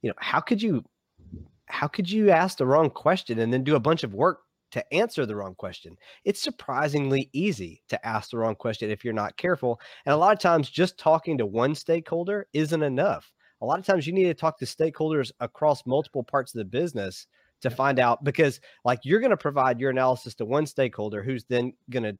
[0.02, 0.84] you know, how could you
[1.66, 4.40] how could you ask the wrong question and then do a bunch of work
[4.72, 5.96] to answer the wrong question.
[6.24, 9.80] It's surprisingly easy to ask the wrong question if you're not careful.
[10.04, 13.32] And a lot of times, just talking to one stakeholder isn't enough.
[13.62, 16.64] A lot of times, you need to talk to stakeholders across multiple parts of the
[16.64, 17.26] business
[17.62, 21.44] to find out because, like, you're going to provide your analysis to one stakeholder who's
[21.44, 22.18] then going to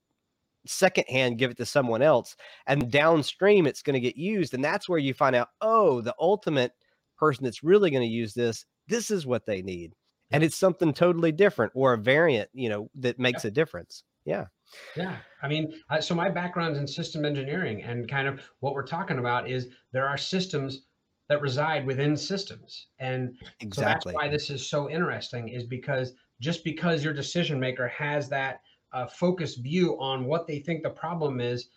[0.67, 2.37] secondhand give it to someone else.
[2.67, 4.55] And downstream, it's going to get used.
[4.55, 6.73] And that's where you find out, oh, the ultimate
[7.19, 9.93] person that's really going to use this, this is what they need
[10.31, 13.49] and it's something totally different or a variant, you know, that makes yeah.
[13.49, 14.03] a difference.
[14.25, 14.47] Yeah.
[14.97, 15.17] Yeah.
[15.43, 19.19] I mean, uh, so my background's in system engineering, and kind of what we're talking
[19.19, 20.83] about is there are systems
[21.29, 22.89] that reside within systems.
[22.99, 23.71] And exactly.
[23.71, 28.29] so that's why this is so interesting, is because just because your decision maker has
[28.29, 28.61] that
[28.93, 31.69] uh, focused view on what they think the problem is,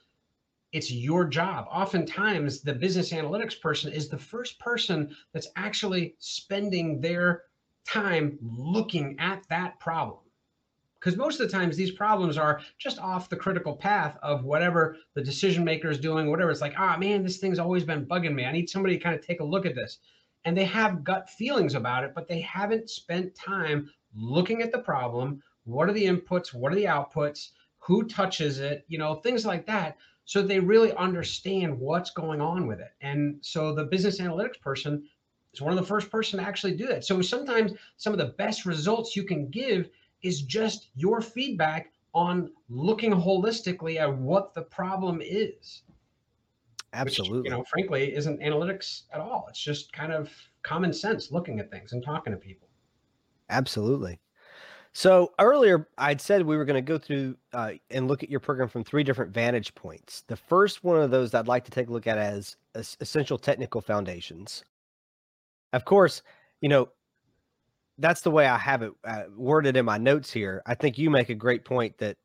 [0.71, 1.65] it's your job.
[1.71, 7.43] Oftentimes, the business analytics person is the first person that's actually spending their
[7.91, 10.19] time looking at that problem.
[10.99, 14.97] Because most of the times these problems are just off the critical path of whatever
[15.13, 16.51] the decision maker is doing, whatever.
[16.51, 18.45] It's like, ah, oh, man, this thing's always been bugging me.
[18.45, 19.99] I need somebody to kind of take a look at this.
[20.43, 24.79] And they have gut feelings about it, but they haven't spent time looking at the
[24.79, 25.41] problem.
[25.63, 26.53] What are the inputs?
[26.53, 27.51] What are the outputs?
[27.79, 28.83] Who touches it?
[28.89, 29.97] You know, things like that.
[30.25, 32.91] So they really understand what's going on with it.
[33.01, 35.03] And so the business analytics person
[35.53, 37.03] is one of the first person to actually do that.
[37.05, 39.89] So sometimes some of the best results you can give
[40.21, 45.83] is just your feedback on looking holistically at what the problem is.
[46.93, 47.39] Absolutely.
[47.39, 49.45] Which, you know, frankly, isn't analytics at all.
[49.49, 50.31] It's just kind of
[50.63, 52.67] common sense looking at things and talking to people.
[53.49, 54.19] Absolutely.
[54.91, 58.39] So earlier, I'd said we were going to go through uh, and look at your
[58.39, 60.23] program from three different vantage points.
[60.27, 63.81] The first one of those I'd like to take a look at as essential technical
[63.81, 64.63] foundations.
[65.73, 66.21] Of course,
[66.61, 66.89] you know,
[67.97, 70.61] that's the way I have it uh, worded in my notes here.
[70.65, 72.17] I think you make a great point that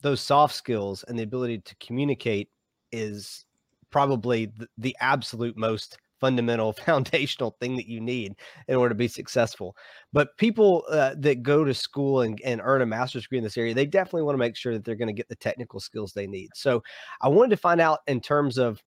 [0.00, 2.50] those soft skills and the ability to communicate
[2.92, 3.44] is
[3.90, 8.34] probably the, the absolute most fundamental foundational thing that you need
[8.68, 9.76] in order to be successful.
[10.12, 13.58] But people uh, that go to school and, and earn a master's degree in this
[13.58, 16.12] area, they definitely want to make sure that they're going to get the technical skills
[16.12, 16.50] they need.
[16.54, 16.82] So
[17.20, 18.80] I wanted to find out in terms of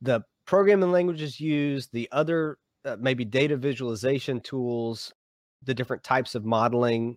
[0.00, 5.12] the programming languages used, the other uh, maybe data visualization tools,
[5.62, 7.16] the different types of modeling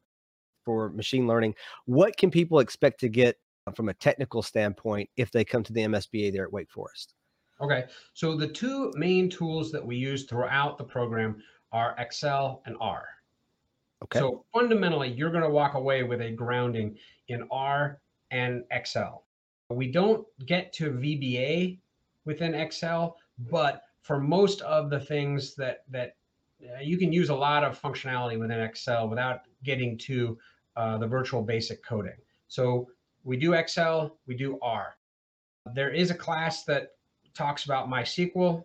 [0.63, 1.55] for machine learning.
[1.85, 3.37] What can people expect to get
[3.75, 7.13] from a technical standpoint if they come to the MSBA there at Wake Forest?
[7.59, 12.75] Okay, so the two main tools that we use throughout the program are Excel and
[12.79, 13.07] R.
[14.03, 14.19] Okay.
[14.19, 16.97] So fundamentally, you're going to walk away with a grounding
[17.29, 19.25] in R and Excel.
[19.69, 21.79] We don't get to VBA
[22.27, 23.17] within Excel,
[23.49, 26.15] but for most of the things that that
[26.63, 30.37] uh, you can use a lot of functionality within Excel without getting to
[30.75, 32.17] uh, the Visual Basic coding.
[32.47, 32.87] So
[33.23, 34.95] we do Excel, we do R.
[35.73, 36.91] There is a class that
[37.33, 38.63] talks about MySQL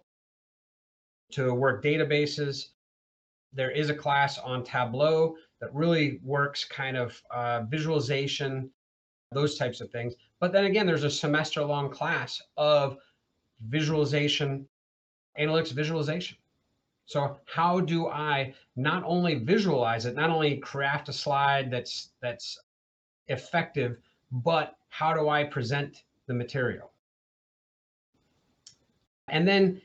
[1.33, 2.69] to work databases.
[3.53, 8.71] There is a class on Tableau that really works kind of uh, visualization,
[9.33, 10.15] those types of things.
[10.41, 12.97] But then again, there's a semester long class of
[13.69, 14.67] visualization,
[15.39, 16.37] analytics visualization.
[17.07, 22.59] So how do I not only visualize it, not only craft a slide that's that's
[23.29, 23.99] effective,
[24.31, 26.93] but how do I present the material?
[29.29, 29.81] And then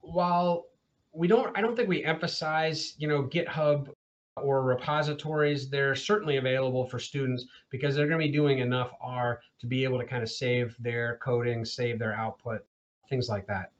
[0.00, 0.66] while
[1.12, 3.88] we don't, I don't think we emphasize, you know, GitHub
[4.36, 9.40] or repositories, they're certainly available for students because they're going to be doing enough R
[9.60, 12.64] to be able to kind of save their coding, save their output,
[13.12, 13.70] things like that.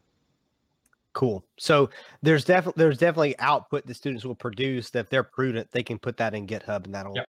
[1.14, 1.44] Cool.
[1.58, 1.88] So
[2.22, 5.98] there's definitely there's definitely output the students will produce that if they're prudent, they can
[5.98, 7.14] put that in GitHub and that'll.
[7.14, 7.26] Yep.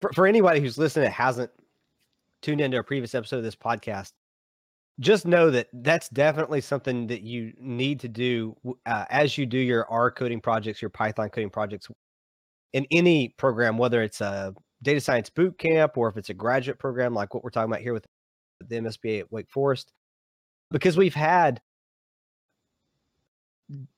[0.00, 1.50] For, for anybody who's listening that hasn't
[2.42, 4.12] tuned into a previous episode of this podcast,
[5.00, 9.58] just know that that's definitely something that you need to do uh, as you do
[9.58, 11.88] your R coding projects, your Python coding projects
[12.72, 16.78] in any program, whether it's a data science boot camp or if it's a graduate
[16.78, 18.06] program like what we're talking about here with
[18.60, 19.92] the MSBA at Wake Forest.
[20.70, 21.60] Because we've had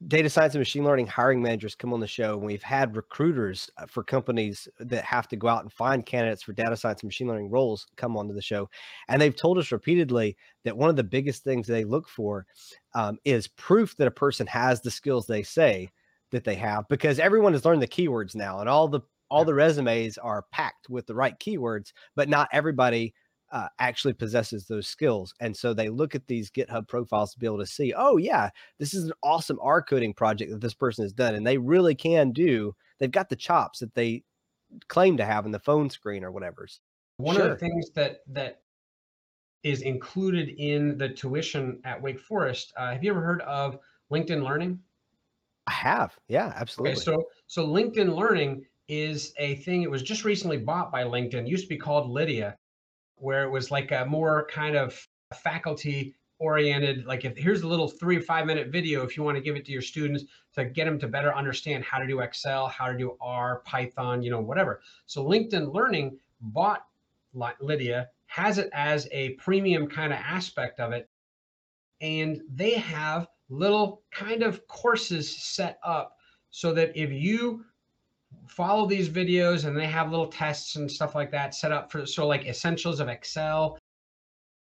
[0.06, 3.68] data science and machine learning hiring managers come on the show and we've had recruiters
[3.76, 7.08] uh, for companies that have to go out and find candidates for data science and
[7.08, 8.68] machine learning roles come onto the show
[9.08, 12.46] and they've told us repeatedly that one of the biggest things they look for
[12.94, 15.90] um, is proof that a person has the skills they say
[16.30, 19.52] that they have because everyone has learned the keywords now and all the all the
[19.52, 23.12] resumes are packed with the right keywords but not everybody
[23.50, 25.34] uh, actually possesses those skills.
[25.40, 28.50] And so they look at these GitHub profiles to be able to see, oh, yeah,
[28.78, 31.34] this is an awesome R coding project that this person has done.
[31.34, 34.24] And they really can do, they've got the chops that they
[34.88, 36.66] claim to have in the phone screen or whatever.
[37.16, 37.44] One sure.
[37.44, 38.60] of the things that, that,
[39.64, 42.72] is included in the tuition at Wake Forest.
[42.76, 43.78] Uh, have you ever heard of
[44.12, 44.78] LinkedIn Learning?
[45.66, 46.16] I have.
[46.28, 46.92] Yeah, absolutely.
[46.92, 49.82] Okay, so so LinkedIn Learning is a thing.
[49.82, 51.42] It was just recently bought by LinkedIn.
[51.42, 52.54] It used to be called Lynda,
[53.20, 57.88] where it was like a more kind of faculty oriented like if here's a little
[57.88, 60.64] three or five minute video if you want to give it to your students to
[60.64, 64.30] get them to better understand how to do excel how to do r python you
[64.30, 64.80] know whatever.
[65.06, 66.84] So linkedin learning bought
[67.34, 71.08] Lynda has it as a premium kind of aspect of it
[72.00, 76.16] and they have little kind of courses set up
[76.50, 77.64] so that if you
[78.46, 82.06] follow these videos and they have little tests and stuff like that set up for
[82.06, 83.78] so like essentials of Excel,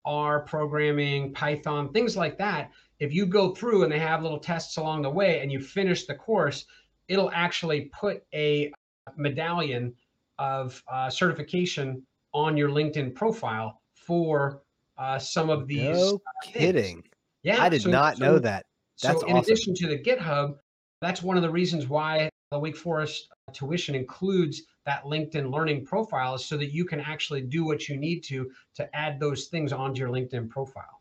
[0.05, 2.71] R programming, Python, things like that.
[2.99, 6.07] If you go through and they have little tests along the way and you finish
[6.07, 6.65] the course,
[7.09, 8.73] it'll actually put a
[9.17, 9.95] medallion
[10.39, 14.63] of uh, certification on your LinkedIn profile for
[14.99, 15.97] uh, some of these.
[15.97, 17.03] No kidding.
[17.43, 18.67] Yeah, I did so, not so, know that.
[19.03, 19.53] That's so in awesome.
[19.53, 20.57] addition to the GitHub,
[21.01, 26.39] that's one of the reasons why the Wake Forest tuition includes that LinkedIn learning profile
[26.39, 30.01] so that you can actually do what you need to to add those things onto
[30.01, 31.01] your LinkedIn profile.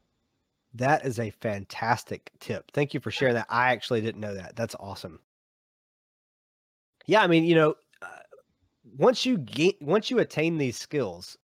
[0.74, 2.70] That is a fantastic tip.
[2.72, 3.48] Thank you for sharing that.
[3.50, 4.56] I actually didn't know that.
[4.56, 5.20] That's awesome.
[7.06, 8.08] Yeah, I mean, you know, uh,
[8.98, 11.38] once you get once you attain these skills,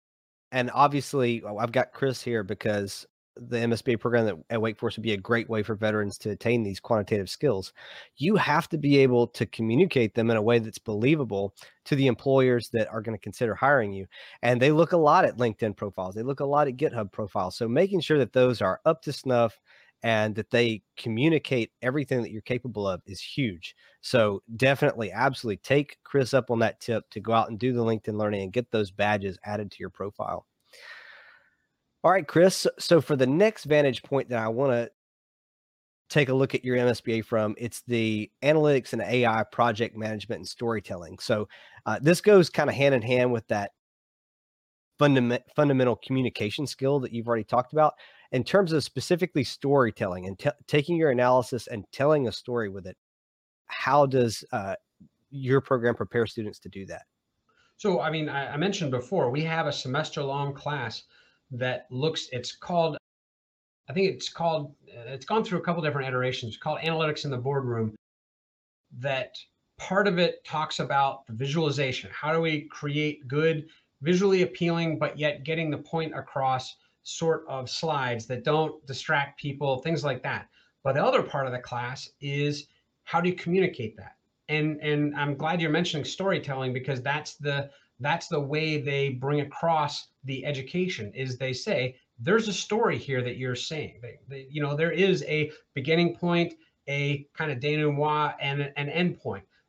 [0.50, 3.06] and obviously I've got Chris here because
[3.48, 6.30] the MSBA program that, at Wake Forest would be a great way for veterans to
[6.30, 7.72] attain these quantitative skills.
[8.16, 11.54] You have to be able to communicate them in a way that's believable
[11.86, 14.06] to the employers that are going to consider hiring you.
[14.42, 17.56] And they look a lot at LinkedIn profiles, they look a lot at GitHub profiles.
[17.56, 19.58] So making sure that those are up to snuff
[20.02, 23.74] and that they communicate everything that you're capable of is huge.
[24.00, 27.84] So definitely, absolutely take Chris up on that tip to go out and do the
[27.84, 30.46] LinkedIn learning and get those badges added to your profile.
[32.02, 32.66] All right, Chris.
[32.78, 34.90] So for the next vantage point that I want to
[36.08, 40.48] take a look at your MSBA from, it's the analytics and AI project management and
[40.48, 41.18] storytelling.
[41.18, 41.46] So
[41.84, 43.72] uh, this goes kind of hand in hand with that
[44.98, 47.94] fundament, fundamental communication skill that you've already talked about.
[48.32, 52.86] In terms of specifically storytelling and t- taking your analysis and telling a story with
[52.86, 52.96] it,
[53.66, 54.74] how does uh,
[55.30, 57.02] your program prepare students to do that?
[57.76, 61.02] So, I mean, I, I mentioned before, we have a semester long class
[61.50, 62.96] that looks, it's called,
[63.88, 67.24] I think it's called, uh, it's gone through a couple different iterations, it's called Analytics
[67.24, 67.94] in the Boardroom.
[68.98, 69.36] That
[69.78, 72.10] part of it talks about the visualization.
[72.12, 73.68] How do we create good,
[74.02, 79.78] visually appealing, but yet getting the point across sort of slides that don't distract people,
[79.78, 80.48] things like that.
[80.82, 82.66] But the other part of the class is
[83.04, 84.16] how do you communicate that?
[84.48, 87.70] And and I'm glad you're mentioning storytelling because that's the
[88.00, 93.22] that's the way they bring across the education is they say there's a story here
[93.22, 93.98] that you're saying.
[94.02, 96.54] They, they, you know, there is a beginning point,
[96.88, 99.18] a kind of denouement, and an end.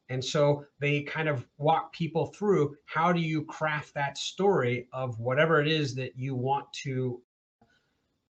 [0.09, 5.17] And so they kind of walk people through how do you craft that story of
[5.19, 7.21] whatever it is that you want to,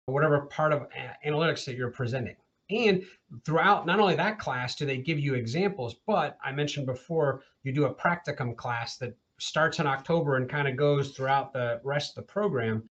[0.05, 2.35] whatever part of uh, analytics that you're presenting.
[2.69, 3.03] And
[3.45, 7.71] throughout not only that class do they give you examples, but I mentioned before you
[7.71, 12.11] do a practicum class that starts in October and kind of goes throughout the rest
[12.11, 12.87] of the program.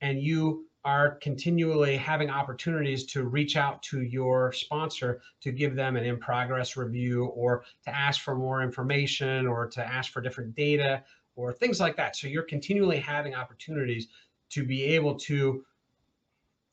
[0.00, 5.96] And you are continually having opportunities to reach out to your sponsor to give them
[5.96, 10.54] an in progress review or to ask for more information or to ask for different
[10.54, 11.02] data
[11.34, 12.14] or things like that.
[12.14, 14.06] So you're continually having opportunities
[14.50, 15.64] to be able to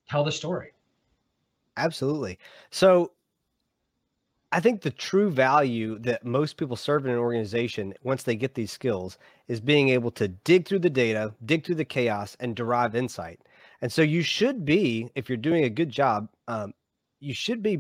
[0.08, 0.74] tell the story.
[1.78, 2.38] Absolutely.
[2.70, 3.14] So
[4.54, 8.54] I think the true value that most people serve in an organization once they get
[8.54, 12.56] these skills is being able to dig through the data, dig through the chaos, and
[12.56, 13.40] derive insight.
[13.82, 16.72] And so you should be, if you're doing a good job, um,
[17.20, 17.80] you should be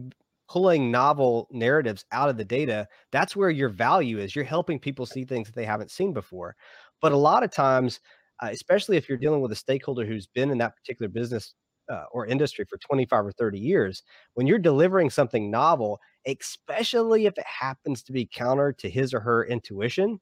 [0.49, 2.87] pulling novel narratives out of the data.
[3.11, 4.35] That's where your value is.
[4.35, 6.55] You're helping people see things that they haven't seen before.
[7.03, 7.99] But a lot of times,
[8.41, 11.53] uh, especially if you're dealing with a stakeholder who's been in that particular business
[11.91, 14.01] uh, or industry for 25 or 30 years,
[14.33, 19.19] when you're delivering something novel, especially if it happens to be counter to his or
[19.19, 20.19] her intuition,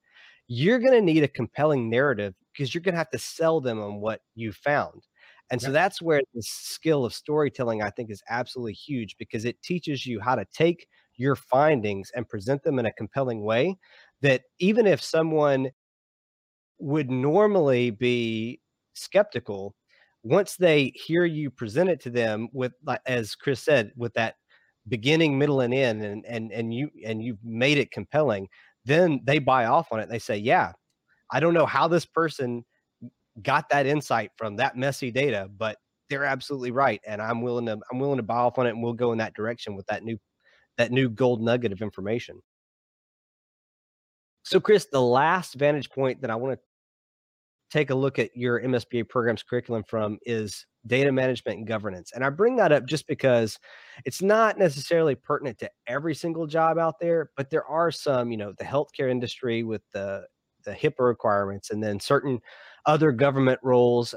[0.47, 3.80] you're going to need a compelling narrative because you're going to have to sell them
[3.80, 5.08] on what you found.
[5.49, 9.62] And so that's where the skill of storytelling, I think, is absolutely huge because it
[9.62, 10.88] teaches you how to take
[11.18, 13.78] your findings and present them in a compelling way
[14.22, 15.70] that even if someone
[16.80, 18.62] would normally be
[18.93, 19.76] skeptical,
[20.24, 24.36] once they hear you present it to them with like as Chris said, with that
[24.88, 28.47] beginning, middle, and end, and and and you and you've made it compelling,
[28.86, 30.09] then they buy off on it.
[30.09, 30.73] They say, "Yeah,
[31.32, 32.65] I don't know how this person
[33.41, 35.77] got that insight from that messy data, but
[36.09, 38.84] they're absolutely right, and I'm willing to I'm willing to buy off on it, and
[38.84, 40.17] we'll go in that direction with that new
[40.77, 42.41] that new gold nugget of information."
[44.43, 46.59] So, Chris, the last vantage point that I want to
[47.71, 52.11] take a look at your MSBA program's curriculum from is data management and governance.
[52.13, 53.59] And I bring that up just because
[54.05, 58.38] it's not necessarily pertinent to every single job out there, but there are some, you
[58.38, 60.25] know, the healthcare industry with the
[60.63, 62.39] the HIPAA requirements and then certain
[62.86, 64.13] other government roles,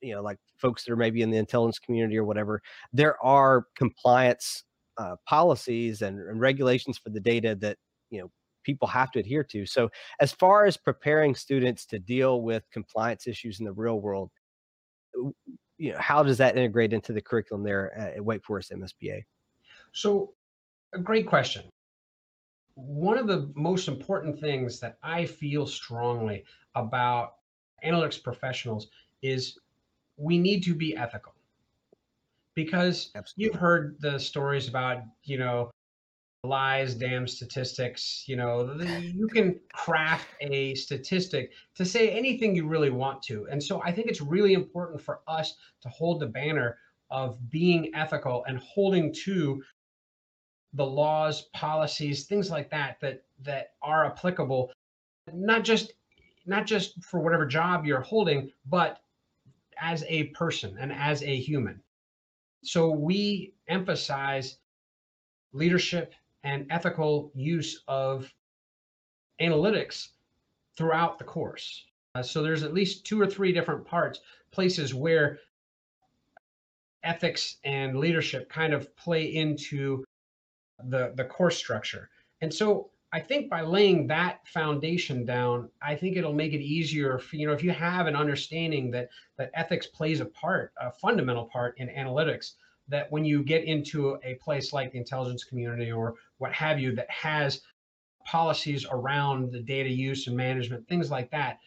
[0.00, 3.66] you know, like folks that are maybe in the intelligence community or whatever, there are
[3.76, 4.64] compliance
[4.96, 7.76] uh, policies and, and regulations for the data that,
[8.10, 8.30] you know,
[8.62, 9.66] people have to adhere to.
[9.66, 9.90] So,
[10.20, 14.30] as far as preparing students to deal with compliance issues in the real world,
[15.84, 19.22] you know, how does that integrate into the curriculum there at Wake Forest MSBA?
[19.92, 20.32] So,
[20.94, 21.64] a great question.
[22.74, 27.34] One of the most important things that I feel strongly about
[27.84, 28.88] analytics professionals
[29.20, 29.58] is
[30.16, 31.34] we need to be ethical
[32.54, 33.44] because Absolutely.
[33.44, 35.70] you've heard the stories about you know
[36.44, 38.24] lies, damn statistics.
[38.26, 43.46] You know, the, you can craft a statistic to say anything you really want to.
[43.50, 46.78] And so I think it's really important for us to hold the banner
[47.10, 49.62] of being ethical and holding to
[50.72, 54.72] the laws, policies, things like that that that are applicable,
[55.32, 55.92] not just
[56.46, 59.00] not just for whatever job you're holding, but
[59.80, 61.80] as a person and as a human.
[62.62, 64.58] So we emphasize
[65.52, 66.14] leadership
[66.44, 68.32] and ethical use of
[69.40, 70.08] analytics
[70.76, 71.84] throughout the course.
[72.14, 74.20] Uh, so there's at least two or three different parts,
[74.52, 75.38] places where
[77.02, 80.04] ethics and leadership kind of play into
[80.88, 82.08] the the course structure.
[82.40, 87.18] And so I think by laying that foundation down, I think it'll make it easier
[87.18, 90.90] for, you know, if you have an understanding that that ethics plays a part, a
[90.90, 92.52] fundamental part in analytics,
[92.88, 96.94] that when you get into a place like the intelligence community or what have you
[96.94, 97.62] that has
[98.24, 101.58] policies around the data use and management, things like that,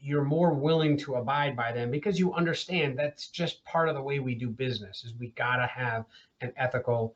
[0.00, 4.02] you're more willing to abide by them because you understand that's just part of the
[4.02, 6.04] way we do business is we got to have
[6.40, 7.14] an ethical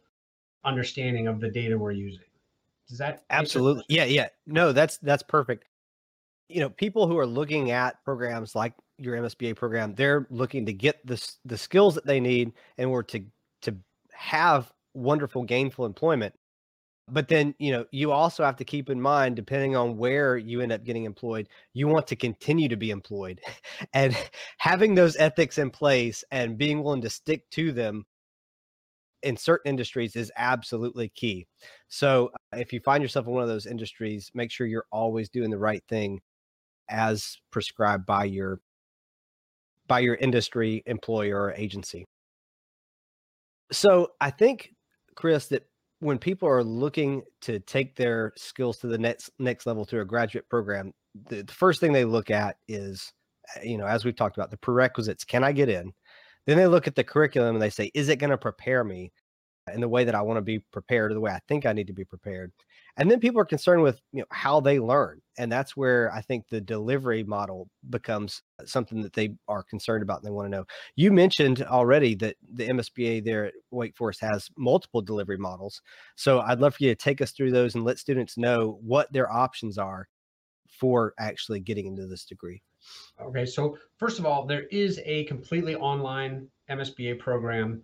[0.65, 2.25] understanding of the data we're using.
[2.89, 3.85] Does that absolutely.
[3.89, 4.29] Yeah yeah.
[4.47, 5.65] No that's that's perfect.
[6.49, 10.73] You know people who are looking at programs like your msba program they're looking to
[10.73, 13.25] get the, the skills that they need in order to to
[14.23, 16.35] have wonderful gainful employment
[17.09, 20.61] but then you know you also have to keep in mind depending on where you
[20.61, 23.41] end up getting employed you want to continue to be employed.
[23.95, 24.17] And
[24.59, 28.07] having those ethics in place and being willing to stick to them
[29.23, 31.47] in certain industries is absolutely key.
[31.89, 35.29] So uh, if you find yourself in one of those industries make sure you're always
[35.29, 36.21] doing the right thing
[36.89, 38.61] as prescribed by your
[39.89, 42.07] by your industry employer or agency
[43.73, 44.71] so i think
[45.17, 45.67] chris that
[46.03, 50.05] when people are looking to take their skills to the next next level through a
[50.05, 50.93] graduate program,
[51.29, 53.13] the, the first thing they look at is,
[53.57, 55.25] uh, you know, as we've talked about, the prerequisites.
[55.25, 55.93] Can I get in?
[56.45, 59.13] Then they look at the curriculum and they say, is it going to prepare me
[59.73, 61.73] in the way that I want to be prepared, or the way I think I
[61.73, 62.51] need to be prepared?
[62.97, 66.21] And then people are concerned with you know how they learn, and that's where I
[66.21, 70.57] think the delivery model becomes something that they are concerned about and they want to
[70.57, 70.65] know.
[70.97, 75.81] You mentioned already that the MSBA there at Wake Forest has multiple delivery models,
[76.17, 79.13] so I'd love for you to take us through those and let students know what
[79.13, 80.09] their options are
[80.69, 82.63] for actually getting into this degree.
[83.21, 87.83] Okay, so first of all, there is a completely online MSBA program,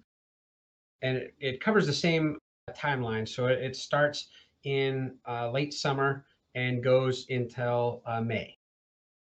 [1.02, 2.36] and it, it covers the same
[2.72, 3.28] timeline.
[3.28, 4.28] So it, it starts
[4.64, 6.24] in uh, late summer
[6.58, 8.56] and goes until uh, May.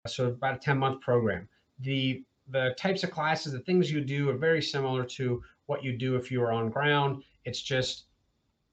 [0.08, 1.50] So about a 10 month program.
[1.80, 5.98] The the types of classes, the things you do are very similar to what you
[5.98, 7.24] do if you were on ground.
[7.44, 8.06] It's just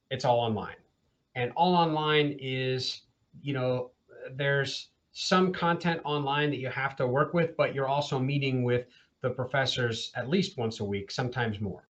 [0.09, 0.77] it's all online.
[1.35, 3.01] And all online is,
[3.41, 3.91] you know,
[4.35, 8.85] there's some content online that you have to work with, but you're also meeting with
[9.21, 11.83] the professors at least once a week, sometimes more.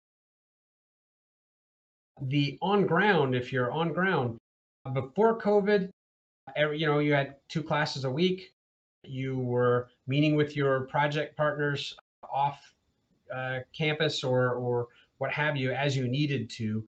[2.22, 4.38] The on ground, if you're on ground,
[4.94, 5.90] before COVID,
[6.56, 8.54] every, you know, you had two classes a week.
[9.04, 11.96] You were meeting with your project partners
[12.32, 12.60] off
[13.34, 14.88] uh, campus or or
[15.18, 16.84] what have you as you needed to,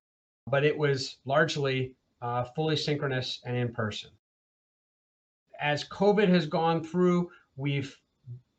[0.49, 4.09] but it was largely uh, fully synchronous and in person.
[5.59, 7.95] As COVID has gone through, we've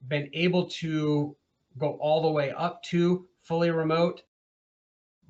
[0.08, 1.36] been able to
[1.78, 4.22] go all the way up to fully remote.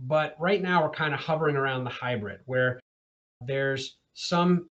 [0.01, 2.81] But right now, we're kind of hovering around the hybrid where
[3.41, 4.69] there's some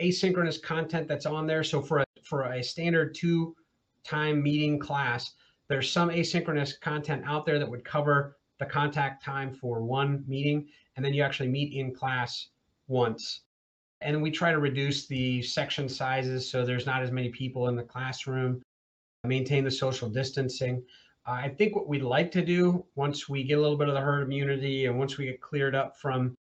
[0.00, 1.62] asynchronous content that's on there.
[1.62, 3.54] So for a, for a standard two
[4.04, 5.32] time meeting class,
[5.68, 10.68] there's some asynchronous content out there that would cover the contact time for one meeting.
[10.96, 12.48] And then you actually meet in class
[12.88, 13.42] once.
[14.00, 17.76] And we try to reduce the section sizes so there's not as many people in
[17.76, 18.62] the classroom,
[19.24, 20.82] maintain the social distancing.
[21.26, 24.00] I think what we'd like to do once we get a little bit of the
[24.00, 26.34] herd immunity and once we get cleared up from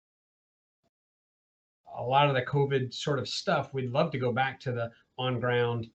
[1.99, 4.89] a lot of the COVID sort of stuff, we'd love to go back to the
[5.17, 5.87] on ground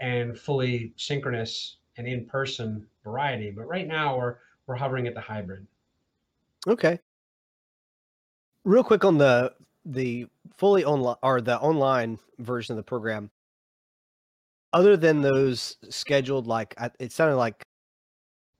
[0.00, 3.50] and fully synchronous and in person variety.
[3.50, 4.36] But right now we're
[4.66, 5.66] we're hovering at the hybrid.
[6.66, 6.98] Okay.
[8.64, 9.52] Real quick on the
[9.84, 10.26] the
[10.56, 13.30] fully online or the online version of the program.
[14.72, 17.62] Other than those scheduled, like it sounded like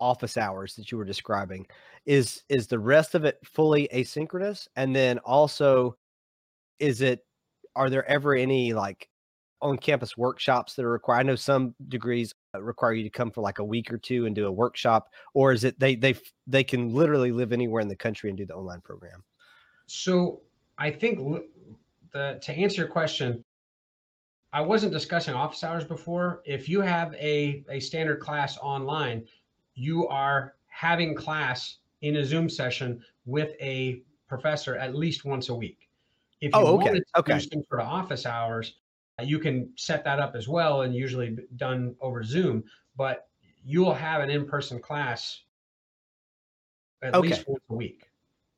[0.00, 1.66] office hours that you were describing,
[2.06, 4.68] is is the rest of it fully asynchronous?
[4.76, 5.96] And then also
[6.80, 7.20] is it
[7.76, 9.08] are there ever any like
[9.62, 11.20] on campus workshops that are required?
[11.20, 14.26] I know some degrees uh, require you to come for like a week or two
[14.26, 16.14] and do a workshop, or is it they they
[16.46, 19.22] they can literally live anywhere in the country and do the online program?
[19.86, 20.40] So
[20.78, 21.18] I think
[22.12, 23.44] the to answer your question,
[24.52, 26.42] I wasn't discussing office hours before.
[26.44, 29.26] If you have a a standard class online,
[29.74, 35.54] you are having class in a Zoom session with a professor at least once a
[35.54, 35.89] week.
[36.40, 36.86] If you oh, okay.
[36.86, 37.34] wanted to okay.
[37.34, 38.74] do some sort of office hours,
[39.18, 42.64] uh, you can set that up as well and usually done over Zoom,
[42.96, 43.28] but
[43.64, 45.42] you'll have an in-person class
[47.02, 47.28] at okay.
[47.28, 48.06] least once a week.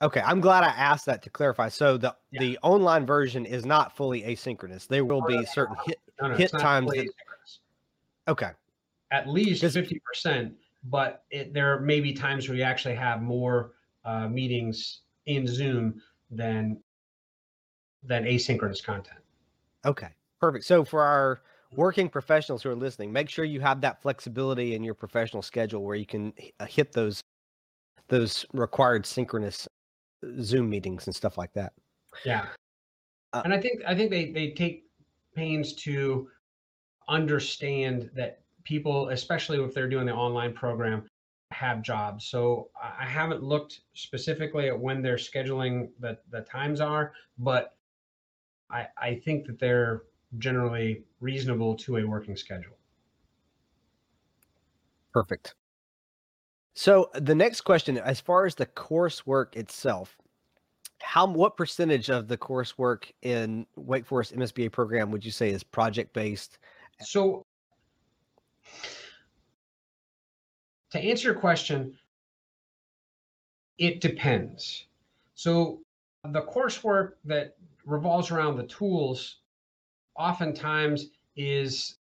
[0.00, 1.68] Okay, I'm glad I asked that to clarify.
[1.68, 2.40] So the yeah.
[2.40, 4.88] the online version is not fully asynchronous.
[4.88, 6.90] There will be certain hit no, no, hit times.
[6.90, 7.08] That,
[8.26, 8.50] okay.
[9.12, 10.54] At least fifty percent,
[10.84, 13.72] but it, there may be times where you actually have more
[14.04, 16.78] uh, meetings in Zoom than
[18.02, 19.18] than asynchronous content.
[19.84, 20.08] Okay,
[20.40, 20.64] perfect.
[20.64, 21.42] So for our
[21.74, 25.82] working professionals who are listening, make sure you have that flexibility in your professional schedule
[25.82, 27.22] where you can uh, hit those
[28.08, 29.66] those required synchronous
[30.24, 31.72] uh, Zoom meetings and stuff like that.
[32.24, 32.46] Yeah.
[33.32, 34.84] Uh, and I think I think they they take
[35.34, 36.28] pains to
[37.08, 41.06] understand that people, especially if they're doing the online program,
[41.50, 42.26] have jobs.
[42.26, 47.76] So I haven't looked specifically at when they're scheduling the, the times are, but
[48.72, 50.02] I, I think that they're
[50.38, 52.76] generally reasonable to a working schedule.
[55.12, 55.54] Perfect.
[56.74, 60.16] So the next question, as far as the coursework itself,
[61.02, 65.62] how what percentage of the coursework in Wake Forest MSBA program would you say is
[65.62, 66.58] project based?
[67.00, 67.44] So
[70.92, 71.98] to answer your question,
[73.78, 74.86] it depends.
[75.34, 75.80] So
[76.24, 77.56] the coursework that
[77.86, 79.38] revolves around the tools
[80.16, 81.06] oftentimes
[81.36, 81.96] is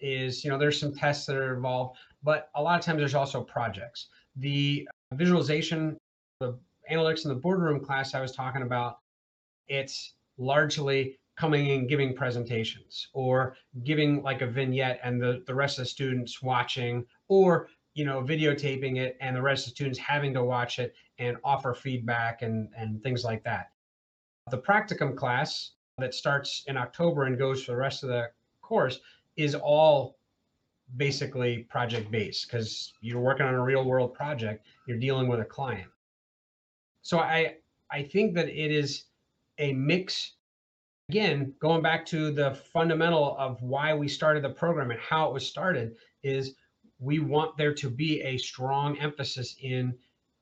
[0.00, 3.14] is you know there's some tests that are involved but a lot of times there's
[3.14, 4.08] also projects.
[4.36, 5.96] The visualization
[6.40, 6.58] the
[6.90, 8.98] analytics in the boardroom class i was talking about
[9.68, 15.78] it's largely coming and giving presentations or giving like a vignette and the, the rest
[15.78, 19.98] of the students watching or you know videotaping it and the rest of the students
[19.98, 23.70] having to watch it and offer feedback and and things like that
[24.50, 28.28] the practicum class that starts in october and goes for the rest of the
[28.62, 29.00] course
[29.36, 30.16] is all
[30.96, 35.44] basically project based because you're working on a real world project you're dealing with a
[35.44, 35.88] client
[37.02, 37.54] so i
[37.90, 39.04] i think that it is
[39.58, 40.32] a mix
[41.08, 45.32] again going back to the fundamental of why we started the program and how it
[45.32, 46.54] was started is
[47.00, 49.94] we want there to be a strong emphasis in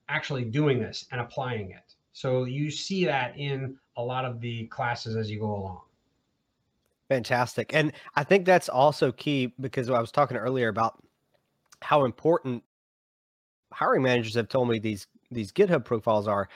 [0.09, 1.95] actually doing this and applying it.
[2.13, 5.81] So you see that in a lot of the classes as you go along.
[7.09, 7.75] Fantastic.
[7.75, 11.03] And I think that's also key because I was talking earlier about
[11.81, 12.63] how important
[13.73, 16.49] hiring managers have told me these these GitHub profiles are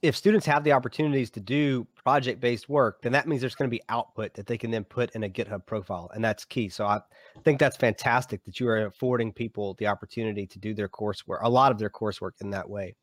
[0.00, 3.68] if students have the opportunities to do project based work, then that means there's going
[3.68, 6.10] to be output that they can then put in a GitHub profile.
[6.14, 6.70] And that's key.
[6.70, 7.00] So I
[7.44, 11.50] think that's fantastic that you are affording people the opportunity to do their coursework, a
[11.50, 12.94] lot of their coursework in that way.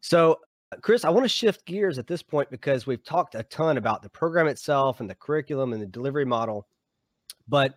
[0.00, 0.38] So,
[0.80, 4.02] Chris, I want to shift gears at this point because we've talked a ton about
[4.02, 6.66] the program itself and the curriculum and the delivery model.
[7.48, 7.74] But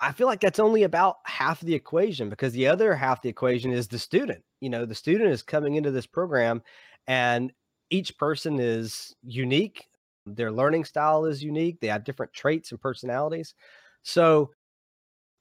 [0.00, 3.22] I feel like that's only about half of the equation because the other half of
[3.22, 4.42] the equation is the student.
[4.60, 6.62] You know, the student is coming into this program
[7.06, 7.52] and
[7.90, 9.86] each person is unique.
[10.26, 11.80] Their learning style is unique.
[11.80, 13.54] They have different traits and personalities.
[14.02, 14.50] So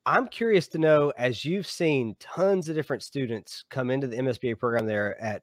[0.05, 4.59] I'm curious to know, as you've seen tons of different students come into the MSBA
[4.59, 5.41] program there at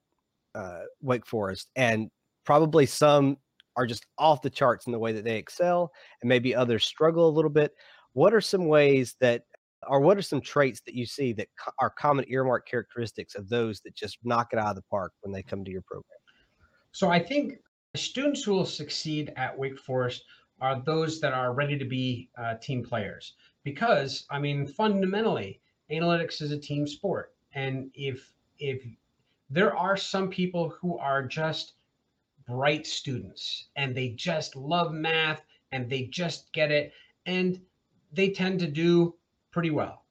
[0.54, 2.10] uh, Wake Forest, and
[2.44, 3.36] probably some
[3.76, 5.90] are just off the charts in the way that they excel,
[6.20, 7.72] and maybe others struggle a little bit.
[8.12, 9.44] What are some ways that,
[9.88, 13.48] or what are some traits that you see that co- are common earmark characteristics of
[13.48, 16.18] those that just knock it out of the park when they come to your program?
[16.92, 17.54] So I think
[17.96, 20.24] students who will succeed at Wake Forest
[20.60, 23.34] are those that are ready to be uh, team players.
[23.64, 28.82] Because I mean, fundamentally, analytics is a team sport, and if if
[29.52, 31.74] there are some people who are just
[32.48, 35.42] bright students and they just love math
[35.72, 36.90] and they just get it
[37.26, 37.60] and
[38.14, 39.14] they tend to do
[39.50, 40.06] pretty well.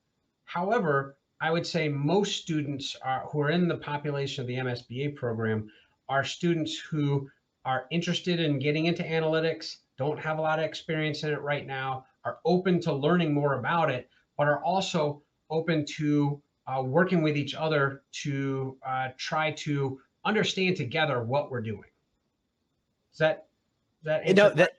[0.45, 5.15] However, I would say most students are, who are in the population of the MSBA
[5.15, 5.71] program
[6.07, 7.27] are students who
[7.65, 11.65] are interested in getting into analytics, don't have a lot of experience in it right
[11.65, 17.21] now, are open to learning more about it, but are also open to uh, working
[17.21, 21.89] with each other to uh, try to understand together what we're doing.
[23.13, 23.47] Is that
[24.03, 24.27] that?
[24.27, 24.73] You know, that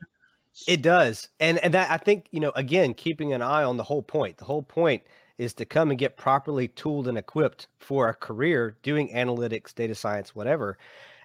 [0.67, 3.83] it does, and and that I think you know again keeping an eye on the
[3.83, 4.37] whole point.
[4.37, 5.03] The whole point
[5.39, 9.95] is to come and get properly tooled and equipped for a career doing analytics, data
[9.95, 10.79] science, whatever.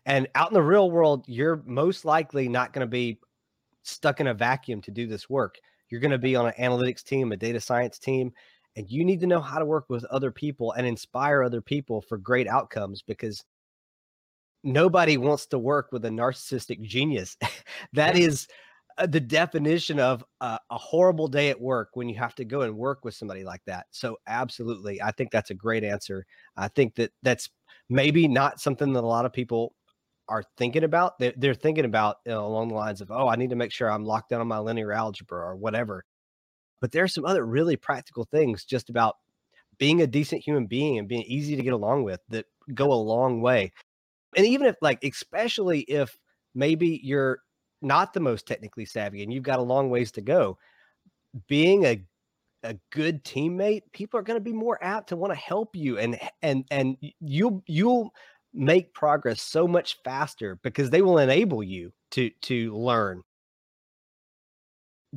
[0.06, 3.20] And out in the real world, you're most likely not going to be
[3.84, 5.60] stuck in a vacuum to do this work.
[5.90, 8.34] You're going to be on an analytics team, a data science team,
[8.78, 12.00] and you need to know how to work with other people and inspire other people
[12.00, 13.44] for great outcomes because
[14.64, 17.36] nobody wants to work with a narcissistic genius.
[17.94, 18.48] that is
[19.00, 22.62] uh, the definition of a, a, horrible day at work when you have to go
[22.62, 23.88] and work with somebody like that.
[23.90, 26.24] So absolutely, I think that's a great answer.
[26.56, 27.50] I think that that's
[27.90, 29.74] maybe not something that a lot of people
[30.30, 31.18] are thinking about.
[31.18, 33.72] They're, they're thinking about you know, along the lines of, oh, I need to make
[33.72, 36.06] sure I'm locked down on my linear algebra or whatever.
[36.82, 39.16] But there's some other really practical things just about
[39.78, 42.96] being a decent human being and being easy to get along with that go a
[42.96, 43.72] long way.
[44.36, 46.18] And even if, like, especially if
[46.56, 47.40] maybe you're
[47.82, 50.58] not the most technically savvy and you've got a long ways to go,
[51.48, 52.04] being a
[52.64, 55.98] a good teammate, people are going to be more apt to want to help you
[56.00, 58.12] and and and you'll you'll
[58.54, 63.24] make progress so much faster because they will enable you to to learn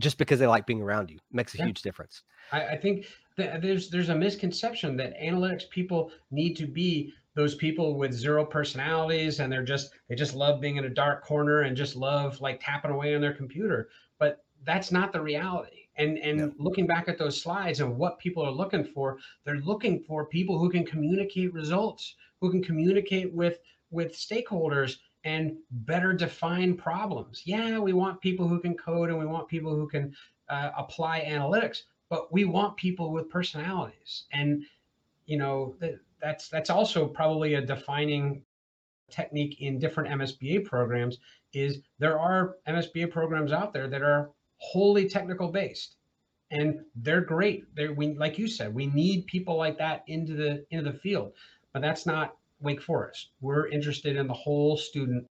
[0.00, 1.66] just because they like being around you makes a yeah.
[1.66, 2.22] huge difference.
[2.52, 7.94] I, I think there's there's a misconception that analytics people need to be those people
[7.94, 11.76] with zero personalities and they're just they just love being in a dark corner and
[11.76, 13.88] just love like tapping away on their computer
[14.18, 16.52] but that's not the reality and and no.
[16.58, 20.58] looking back at those slides and what people are looking for they're looking for people
[20.58, 27.42] who can communicate results who can communicate with with stakeholders and better define problems.
[27.44, 30.14] Yeah we want people who can code and we want people who can
[30.48, 34.24] uh, apply analytics but we want people with personalities.
[34.32, 34.64] And
[35.26, 35.76] you know
[36.20, 38.42] that's that's also probably a defining
[39.10, 41.18] technique in different MSBA programs
[41.52, 45.96] is there are MSBA programs out there that are wholly technical based
[46.50, 47.64] and they're great.
[47.74, 51.32] They're we like you said we need people like that into the into the field
[51.72, 55.26] but that's not wake forest we're interested in the whole student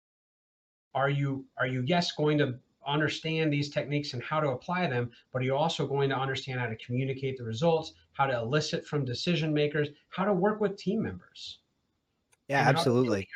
[0.96, 2.58] are you are you yes going to
[2.88, 6.60] understand these techniques and how to apply them, but are you also going to understand
[6.60, 10.78] how to communicate the results, how to elicit from decision makers, how to work with
[10.78, 11.60] team members?
[12.48, 13.28] Yeah, absolutely.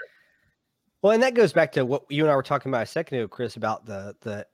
[1.01, 3.17] Well, and that goes back to what you and I were talking about a second
[3.17, 4.47] ago, Chris, about the the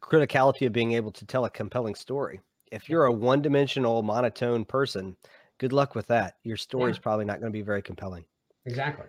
[0.00, 2.40] criticality of being able to tell a compelling story.
[2.72, 5.16] If you're a one-dimensional, monotone person,
[5.58, 6.34] good luck with that.
[6.42, 8.24] Your story is probably not going to be very compelling.
[8.66, 9.06] Exactly.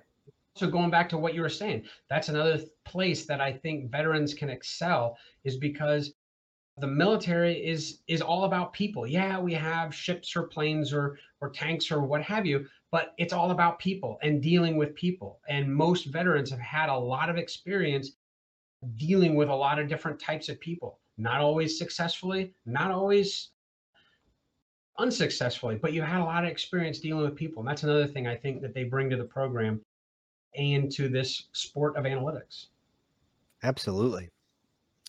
[0.55, 4.33] So going back to what you were saying that's another place that i think veterans
[4.33, 6.13] can excel is because
[6.79, 9.07] the military is is all about people.
[9.07, 13.33] Yeah we have ships or planes or or tanks or what have you but it's
[13.33, 15.39] all about people and dealing with people.
[15.49, 18.11] And most veterans have had a lot of experience
[18.95, 20.99] dealing with a lot of different types of people.
[21.17, 23.49] Not always successfully not always
[24.99, 28.27] unsuccessfully but you had a lot of experience dealing with people and that's another thing
[28.27, 29.79] i think that they bring to the program
[30.57, 32.67] and to this sport of analytics.
[33.63, 34.29] Absolutely.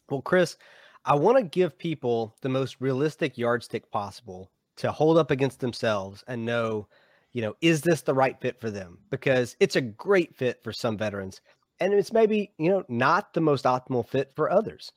[0.08, 0.56] Well, Chris,
[1.04, 6.22] I want to give people the most realistic yardstick possible to hold up against themselves
[6.28, 6.86] and know,
[7.32, 8.98] you know, is this the right fit for them?
[9.10, 11.40] Because it's a great fit for some veterans
[11.80, 14.92] and it's maybe, you know, not the most optimal fit for others.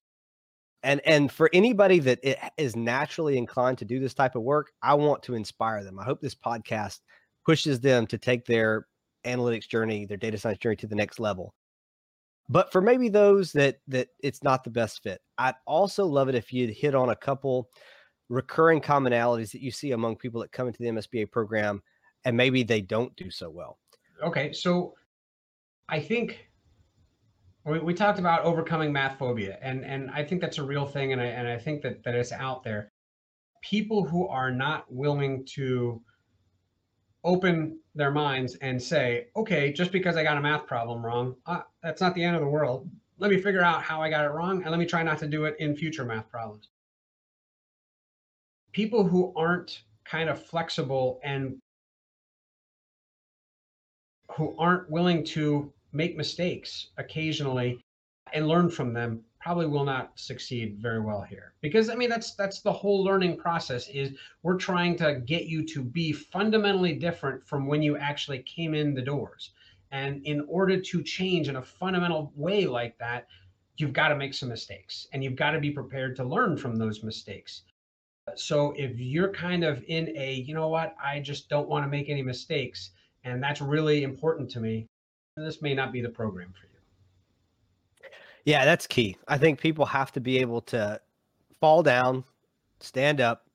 [0.84, 2.20] And and for anybody that
[2.58, 6.00] is naturally inclined to do this type of work, I want to inspire them.
[6.00, 7.00] I hope this podcast
[7.46, 8.88] pushes them to take their
[9.26, 11.54] analytics journey, their data science journey to the next level.
[12.50, 16.36] But for maybe those that that it's not the best fit, I'd also love it
[16.36, 17.70] if you'd hit on a couple
[18.30, 21.82] recurring commonalities that you see among people that come into the MSBA program
[22.26, 23.78] and maybe they don't do so well.
[24.24, 24.94] Okay, so
[25.90, 26.46] I think
[27.66, 31.14] we, we talked about overcoming math phobia, and and I think that's a real thing,
[31.14, 32.92] and I and I think that that it's out there.
[33.62, 36.02] People who are not willing to
[37.24, 41.62] open their minds and say, okay, just because I got a math problem wrong, uh,
[41.84, 42.90] that's not the end of the world.
[43.20, 45.28] Let me figure out how I got it wrong and let me try not to
[45.28, 46.70] do it in future math problems.
[48.72, 51.60] People who aren't kind of flexible and
[54.36, 57.80] who aren't willing to make mistakes occasionally
[58.34, 61.54] and learn from them probably will not succeed very well here.
[61.62, 64.14] Because i mean that's that's the whole learning process is
[64.44, 68.94] we're trying to get you to be fundamentally different from when you actually came in
[68.94, 69.52] the doors.
[69.92, 73.28] And in order to change in a fundamental way like that
[73.78, 76.76] you've got to make some mistakes and you've got to be prepared to learn from
[76.76, 77.64] those mistakes.
[78.36, 80.96] So if you're kind of in a you know what?
[81.04, 82.92] I just don't want to make any mistakes
[83.24, 84.88] and that's really important to me
[85.44, 86.72] this may not be the program for you
[88.46, 89.18] yeah, that's key.
[89.28, 91.00] I think people have to be able to
[91.60, 92.24] fall down,
[92.80, 93.46] stand up,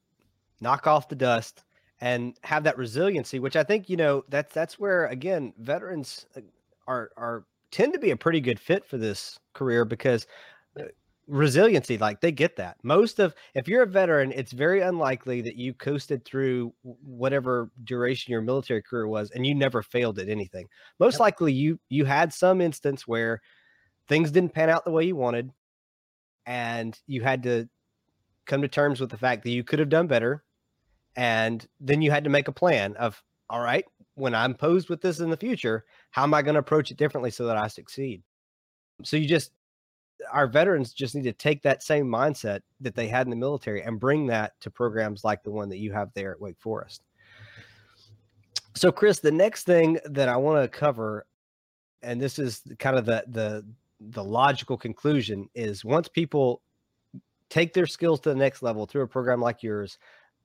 [0.61, 1.65] knock off the dust,
[2.01, 3.39] and have that resiliency.
[3.39, 6.41] Which I think you know that's that's where again veterans uh,
[6.87, 10.27] are are tend to be a pretty good fit for this career because
[10.79, 10.85] uh,
[11.29, 12.77] resiliency like they get that.
[12.83, 18.33] Most of if you're a veteran it's very unlikely that you coasted through whatever duration
[18.33, 20.69] your military career was and you never failed at anything.
[21.01, 21.21] Most yep.
[21.21, 23.41] likely you you had some instance where
[24.09, 25.51] things didn't pan out the way you wanted
[26.47, 27.69] and you had to
[28.47, 30.45] come to terms with the fact that you could have done better
[31.17, 33.21] and then you had to make a plan of
[33.51, 36.61] all right when i'm posed with this in the future how am i going to
[36.61, 38.23] approach it differently so that i succeed?
[39.03, 39.51] So you just
[40.33, 43.83] our veterans just need to take that same mindset that they had in the military
[43.83, 47.03] and bring that to programs like the one that you have there at wake forest
[48.75, 51.27] so chris the next thing that i want to cover
[52.03, 53.65] and this is kind of the the
[54.01, 56.63] the logical conclusion is once people
[57.49, 59.99] take their skills to the next level through a program like yours,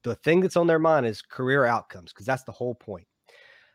[0.04, 3.08] the thing that's on their mind is career outcomes because that's the whole point.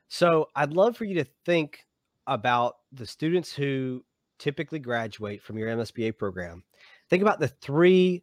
[0.09, 1.85] So I'd love for you to think
[2.27, 4.05] about the students who
[4.39, 6.63] typically graduate from your MSBA program.
[7.09, 8.23] Think about the three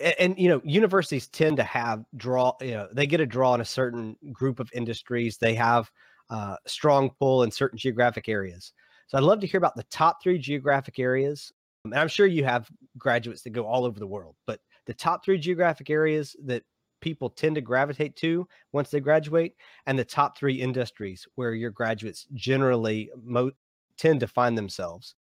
[0.00, 3.54] and, and, you know universities tend to have draw you know they get a draw
[3.54, 5.90] in a certain group of industries they have
[6.30, 8.72] uh, strong pull in certain geographic areas
[9.06, 11.52] so i'd love to hear about the top three geographic areas
[11.84, 12.68] and i'm sure you have
[12.98, 16.62] graduates that go all over the world but the top three geographic areas that
[17.00, 19.54] people tend to gravitate to once they graduate
[19.86, 23.52] and the top three industries where your graduates generally mo-
[23.96, 25.14] tend to find themselves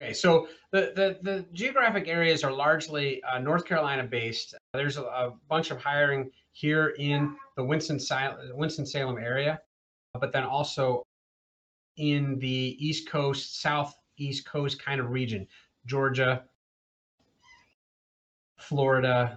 [0.00, 4.54] Okay, so the, the, the geographic areas are largely uh, North Carolina based.
[4.72, 7.98] There's a, a, bunch of hiring here in the Winston
[8.54, 9.60] Winston Salem area,
[10.20, 11.02] but then also
[11.96, 15.48] in the East Coast, Southeast Coast kind of region,
[15.86, 16.44] Georgia,
[18.56, 19.34] Florida,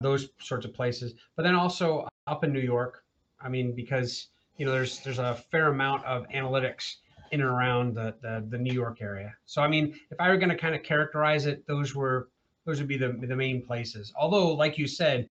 [0.00, 1.14] those sorts of places.
[1.36, 3.02] But then also up in New York.
[3.40, 4.28] I mean, because
[4.58, 6.98] you know there's there's a fair amount of analytics
[7.34, 9.34] in and around the, the, the New York area.
[9.44, 12.28] So I mean, if I were going to kind of characterize it, those were
[12.64, 14.12] those would be the the main places.
[14.16, 15.28] Although, like you said,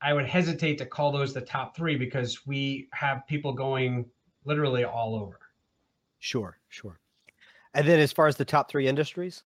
[0.00, 4.04] I would hesitate to call those the top three because we have people going
[4.44, 5.38] literally all over.
[6.18, 7.00] Sure, sure.
[7.74, 9.44] And then as far as the top three industries,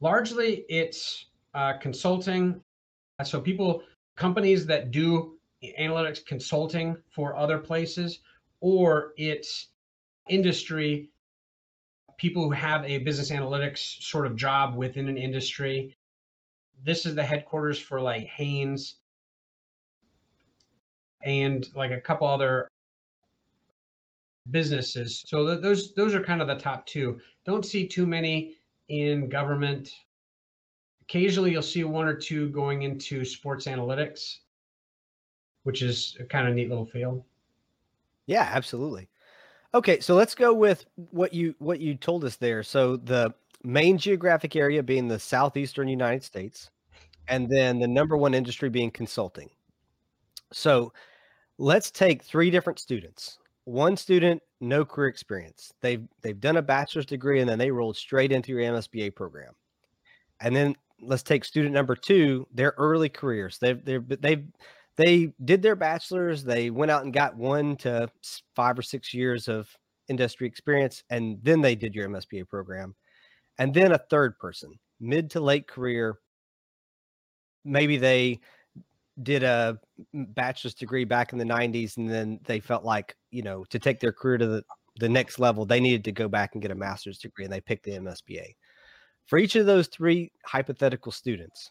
[0.00, 2.60] largely it's uh, consulting.
[3.24, 3.82] So people,
[4.16, 5.38] companies that do
[5.78, 8.20] analytics consulting for other places,
[8.60, 9.68] or it's
[10.28, 11.10] industry,
[12.18, 15.96] people who have a business analytics sort of job within an industry.
[16.84, 18.96] This is the headquarters for like Hanes
[21.22, 22.68] and like a couple other
[24.50, 25.22] businesses.
[25.26, 27.18] So th- those those are kind of the top two.
[27.44, 28.56] Don't see too many
[28.88, 29.92] in government.
[31.02, 34.38] Occasionally, you'll see one or two going into sports analytics,
[35.64, 37.24] which is a kind of neat little field.
[38.26, 39.08] Yeah, absolutely.
[39.74, 42.62] Okay, so let's go with what you what you told us there.
[42.62, 46.70] So the main geographic area being the southeastern United States,
[47.28, 49.50] and then the number one industry being consulting.
[50.52, 50.92] So
[51.58, 53.38] let's take three different students.
[53.64, 55.72] One student, no career experience.
[55.82, 59.54] They've they've done a bachelor's degree and then they rolled straight into your MSBA program.
[60.40, 63.58] And then let's take student number two, their early careers.
[63.58, 64.44] They've they've they've
[65.00, 68.10] they did their bachelor's, they went out and got one to
[68.54, 69.68] five or six years of
[70.08, 72.94] industry experience, and then they did your MSBA program.
[73.58, 76.18] And then a third person, mid to late career,
[77.64, 78.40] maybe they
[79.22, 79.78] did a
[80.14, 84.00] bachelor's degree back in the 90s and then they felt like you know to take
[84.00, 84.64] their career to the,
[84.98, 87.60] the next level they needed to go back and get a master's degree and they
[87.60, 88.54] picked the msba
[89.26, 91.70] for each of those three hypothetical students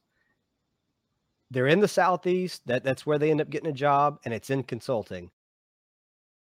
[1.51, 2.65] they're in the southeast.
[2.67, 5.31] That that's where they end up getting a job, and it's in consulting.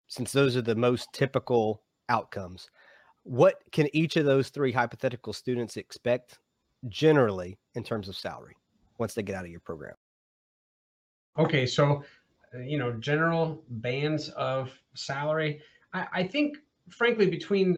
[0.08, 2.70] Since those are the most typical outcomes,
[3.24, 6.40] what can each of those three hypothetical students expect
[6.90, 8.56] generally in terms of salary
[9.00, 9.96] once they get out of your program?
[11.40, 12.04] Okay, so
[12.54, 15.62] uh, you know general bands of salary.
[15.94, 16.58] I, I think,
[16.90, 17.76] frankly, between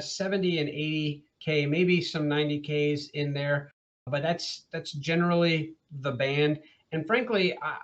[0.00, 3.72] 70 and 80k, maybe some 90ks in there
[4.08, 6.60] but that's that's generally the band.
[6.92, 7.76] And frankly, I,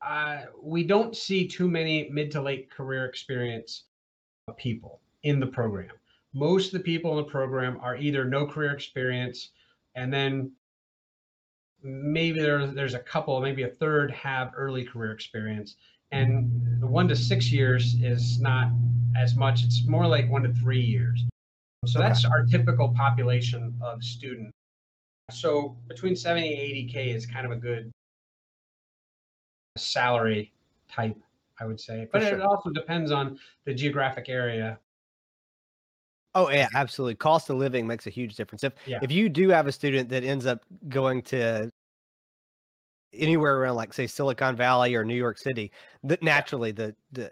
[0.00, 3.84] I, we don't see too many mid to late career experience
[4.56, 5.94] people in the program.
[6.34, 9.50] Most of the people in the program are either no career experience,
[9.94, 10.52] and then
[11.82, 15.76] maybe there's there's a couple, maybe a third have early career experience.
[16.10, 18.70] And the one to six years is not
[19.16, 19.62] as much.
[19.64, 21.24] It's more like one to three years.
[21.86, 22.08] So okay.
[22.08, 24.52] that's our typical population of student
[25.30, 27.90] so between 70 and 80K is kind of a good
[29.76, 30.52] salary
[30.90, 31.16] type,
[31.60, 32.08] I would say.
[32.12, 32.38] But sure.
[32.38, 34.78] it also depends on the geographic area.
[36.34, 37.14] Oh yeah, absolutely.
[37.16, 38.64] Cost of living makes a huge difference.
[38.64, 38.98] If yeah.
[39.02, 41.70] if you do have a student that ends up going to
[43.12, 45.70] anywhere around like say Silicon Valley or New York City,
[46.04, 47.30] that naturally the the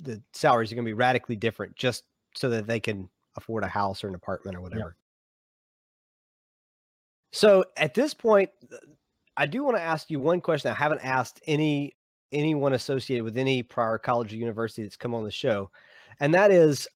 [0.00, 2.04] the salaries are going to be radically different just
[2.34, 4.96] so that they can afford a house or an apartment or whatever.
[7.32, 8.76] So at this point, uh,
[9.36, 11.96] I do want to ask you one question I haven't asked any
[12.32, 15.70] anyone associated with any prior college or university that's come on the show,
[16.20, 16.88] and that is,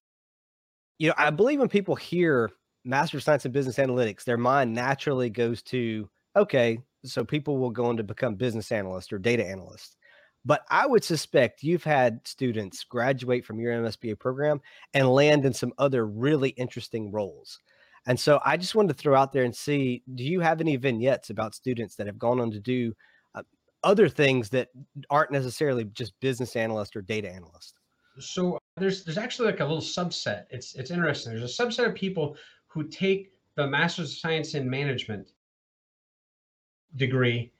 [0.99, 2.51] you know, I believe when people hear
[2.83, 7.69] Master of Science in Business Analytics, their mind naturally goes to, okay, so people will
[7.69, 9.97] go on to become business analysts or data analysts.
[10.45, 14.59] but I would suspect you've had students graduate from your MSBA program
[14.93, 17.59] and land in some other really interesting roles.
[18.07, 20.75] And so I just wanted to throw out there and see, do you have any
[20.75, 22.93] vignettes about students that have gone on to do
[23.35, 23.43] uh,
[23.83, 24.69] other things that
[25.09, 27.75] aren't necessarily just business analyst or data analyst?
[28.19, 30.45] So there's there's actually like a little subset.
[30.49, 31.31] It's it's interesting.
[31.33, 32.35] There's a subset of people
[32.67, 35.31] who take the Master's of Science in Management
[36.95, 37.51] degree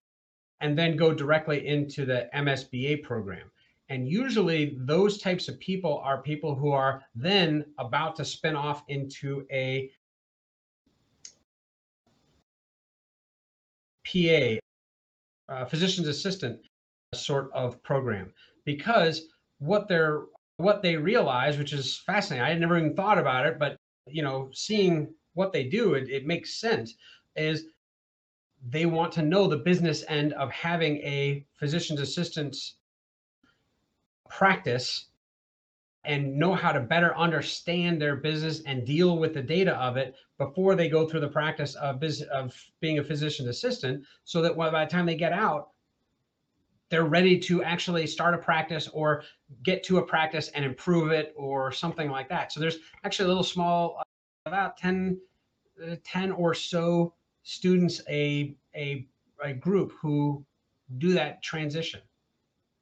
[0.59, 3.49] and then go directly into the MSBA program.
[3.89, 8.83] And usually those types of people are people who are then about to spin off
[8.87, 9.91] into a
[14.11, 16.59] PA, uh, physician's assistant
[17.13, 18.33] sort of program,
[18.65, 19.27] because
[19.59, 20.23] what they're
[20.57, 22.45] what they realize, which is fascinating.
[22.45, 26.09] I had never even thought about it, but you know, seeing what they do, it,
[26.09, 26.95] it makes sense.
[27.35, 27.65] Is
[28.69, 32.55] they want to know the business end of having a physician's assistant
[34.29, 35.07] practice
[36.03, 40.15] and know how to better understand their business and deal with the data of it
[40.37, 44.57] before they go through the practice of business of being a physician assistant so that
[44.57, 45.69] by the time they get out
[46.91, 49.23] they're ready to actually start a practice or
[49.63, 52.51] get to a practice and improve it or something like that.
[52.51, 54.03] So there's actually a little small uh,
[54.45, 55.17] about 10
[55.89, 59.07] uh, 10 or so students a a,
[59.43, 60.45] a group who
[60.97, 62.01] do that transition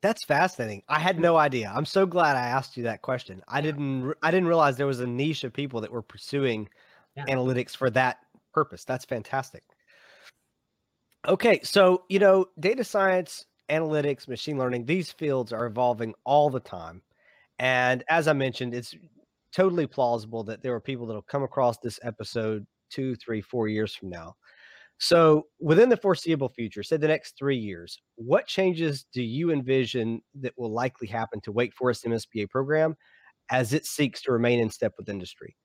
[0.01, 0.83] that's fascinating.
[0.87, 1.71] I had no idea.
[1.75, 3.41] I'm so glad I asked you that question.
[3.47, 6.69] I didn't I didn't realize there was a niche of people that were pursuing
[7.15, 7.25] yeah.
[7.25, 8.19] analytics for that
[8.53, 8.85] purpose.
[8.85, 9.63] That's fantastic.
[11.27, 16.61] Okay, so, you know, data science, analytics, machine learning, these fields are evolving all the
[16.61, 17.01] time.
[17.59, 18.95] And as I mentioned, it's
[19.53, 23.93] totally plausible that there are people that'll come across this episode two, three, four years
[23.93, 24.35] from now
[25.01, 30.21] so, within the foreseeable future, say the next three years, what changes do you envision
[30.41, 32.95] that will likely happen to Wake Forest MSBA program
[33.49, 35.55] as it seeks to remain in step with industry?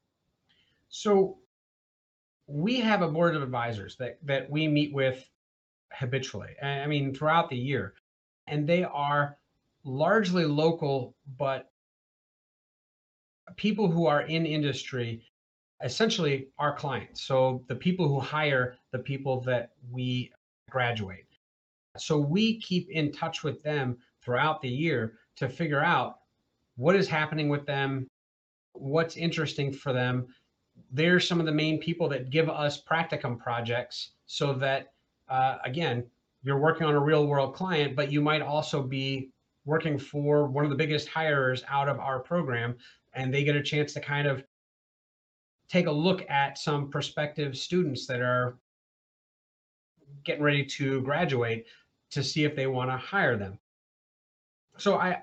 [0.89, 1.39] So,
[2.47, 5.29] we have a board of advisors that that we meet with
[5.93, 6.55] habitually.
[6.63, 7.95] I mean, throughout the year,
[8.47, 9.37] and they are
[9.83, 11.71] largely local, but
[13.57, 15.27] people who are in industry
[15.83, 17.23] essentially our clients.
[17.23, 20.31] So the people who hire the people that we
[20.71, 21.27] graduate.
[21.97, 26.19] So we keep in touch with them throughout the year to figure out
[26.77, 28.07] what is happening with them,
[28.73, 30.27] what's interesting for them.
[30.91, 34.89] They're some of the main people that give us practicum projects so that,
[35.29, 36.05] uh, again,
[36.43, 39.31] you're working on a real world client, but you might also be
[39.65, 42.77] working for one of the biggest hirers out of our program
[43.15, 44.45] and they get a chance to kind of
[45.69, 48.59] take a look at some prospective students that are
[50.25, 51.67] getting ready to graduate
[52.11, 53.59] to see if they want to hire them.
[54.79, 55.23] So I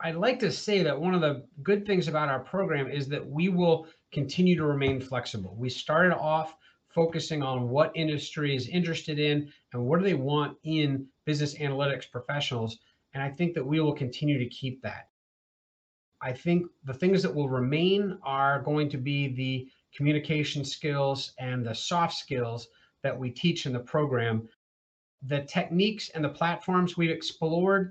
[0.00, 3.24] I'd like to say that one of the good things about our program is that
[3.24, 5.54] we will continue to remain flexible.
[5.56, 6.56] We started off
[6.88, 12.10] focusing on what industry is interested in and what do they want in business analytics
[12.10, 12.78] professionals
[13.14, 15.08] and I think that we will continue to keep that.
[16.22, 21.66] I think the things that will remain are going to be the communication skills and
[21.66, 22.68] the soft skills
[23.02, 24.48] that we teach in the program.
[25.26, 27.90] The techniques and the platforms we've explored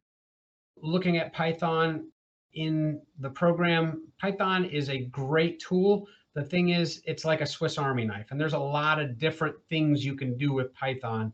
[0.81, 2.09] looking at Python
[2.53, 6.07] in the program, Python is a great tool.
[6.33, 9.55] The thing is, it's like a Swiss Army knife, and there's a lot of different
[9.69, 11.33] things you can do with Python,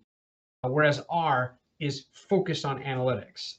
[0.61, 3.57] whereas R is focused on analytics.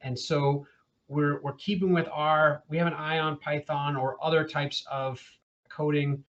[0.00, 0.66] And so
[1.08, 2.62] we're we're keeping with R.
[2.68, 5.22] We have an eye on Python or other types of
[5.68, 6.22] coding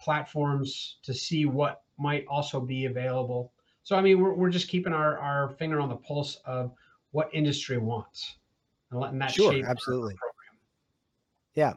[0.00, 3.52] platforms to see what might also be available.
[3.82, 6.72] So I mean, we're we're just keeping our our finger on the pulse of
[7.10, 8.36] what industry wants
[8.90, 10.14] and letting that sure, shape absolutely.
[11.54, 11.74] Yeah.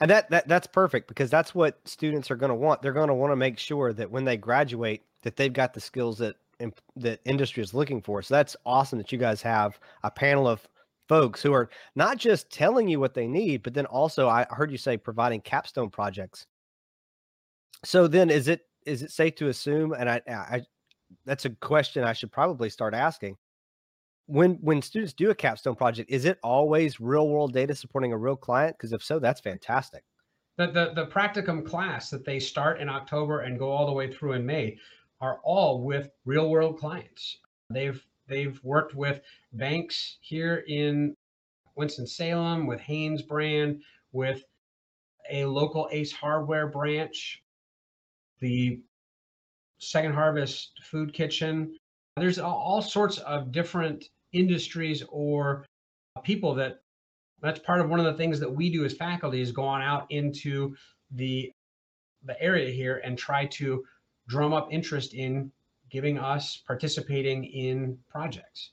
[0.00, 2.82] And that, that that's perfect because that's what students are going to want.
[2.82, 5.80] They're going to want to make sure that when they graduate that they've got the
[5.80, 6.36] skills that
[6.96, 8.22] that industry is looking for.
[8.22, 10.66] So that's awesome that you guys have a panel of
[11.12, 14.70] folks who are not just telling you what they need, but then also I heard
[14.70, 16.46] you say providing capstone projects.
[17.84, 20.62] So then is it is it safe to assume and I I
[21.26, 23.36] that's a question I should probably start asking.
[24.24, 28.16] When when students do a capstone project, is it always real world data supporting a
[28.16, 28.78] real client?
[28.78, 30.04] Because if so, that's fantastic.
[30.56, 34.10] The, the the practicum class that they start in October and go all the way
[34.10, 34.78] through in May
[35.20, 37.38] are all with real world clients.
[37.68, 38.02] They've
[38.32, 39.20] They've worked with
[39.52, 41.14] banks here in
[41.76, 44.42] Winston-Salem, with Hanes brand, with
[45.30, 47.42] a local Ace Hardware branch,
[48.40, 48.80] the
[49.80, 51.76] Second Harvest Food Kitchen.
[52.16, 55.66] There's all sorts of different industries or
[56.22, 56.80] people that
[57.42, 59.82] that's part of one of the things that we do as faculty is go on
[59.82, 60.74] out into
[61.10, 61.52] the
[62.24, 63.84] the area here and try to
[64.28, 65.52] drum up interest in
[65.92, 68.70] giving us participating in projects.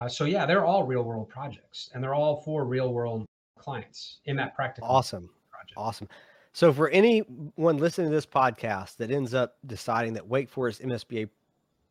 [0.00, 3.24] Uh, so yeah, they're all real world projects and they're all for real world
[3.58, 5.30] clients in that practical Awesome.
[5.48, 5.74] project.
[5.76, 6.08] Awesome.
[6.52, 11.28] So for anyone listening to this podcast that ends up deciding that Wake Forest MSBA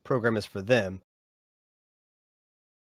[0.04, 1.02] program is for them,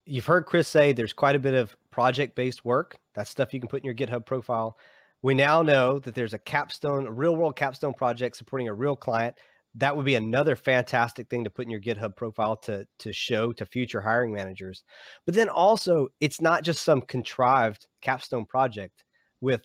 [0.05, 2.99] you've heard Chris say there's quite a bit of project-based work.
[3.15, 4.77] That's stuff you can put in your GitHub profile.
[5.23, 8.97] We now know that there's a capstone, a real world capstone project supporting a real
[8.97, 9.37] client.
[9.77, 13.53] That would be another fantastic thing to put in your GitHub profile to to show
[13.53, 14.83] to future hiring managers.
[15.27, 19.05] But then also, it's not just some contrived capstone project
[19.41, 19.63] with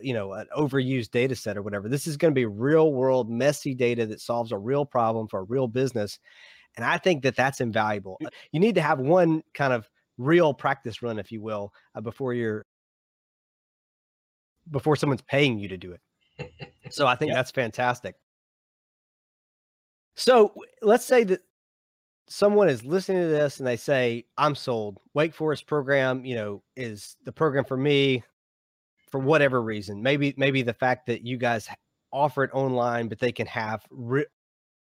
[0.00, 1.88] you know an overused data set or whatever.
[1.88, 5.40] This is going to be real world messy data that solves a real problem for
[5.40, 6.18] a real business.
[6.76, 8.18] And I think that that's invaluable.
[8.50, 9.88] You need to have one kind of
[10.18, 12.64] real practice run, if you will, uh, before you're
[14.70, 16.00] before someone's paying you to do it.
[16.90, 18.14] So I think that's fantastic.
[20.16, 21.40] So let's say that
[22.28, 24.98] someone is listening to this and they say, I'm sold.
[25.14, 28.22] Wake Forest program, you know, is the program for me
[29.10, 30.02] for whatever reason.
[30.02, 31.68] Maybe, maybe the fact that you guys
[32.12, 34.26] offer it online, but they can have re-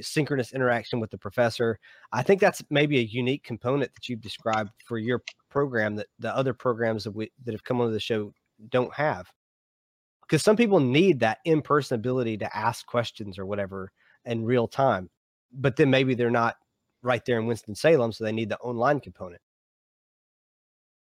[0.02, 1.80] synchronous interaction with the professor.
[2.12, 6.36] I think that's maybe a unique component that you've described for your program that the
[6.36, 8.34] other programs that we that have come onto the show
[8.70, 9.28] don't have.
[10.22, 13.92] Because some people need that in-person ability to ask questions or whatever
[14.26, 15.10] in real time,
[15.54, 16.56] but then maybe they're not
[17.04, 19.42] right there in Winston-Salem, so they need the online component.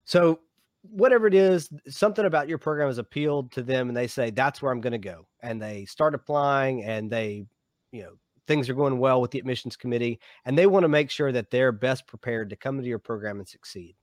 [0.05, 0.41] So
[0.83, 4.63] whatever it is, something about your program has appealed to them and they say, that's
[4.63, 5.27] where I'm going to go.
[5.43, 7.47] And they start applying and they,
[7.93, 8.13] you know,
[8.47, 11.51] things are going well with the admissions committee and they want to make sure that
[11.51, 13.95] they're best prepared to come into your program and succeed.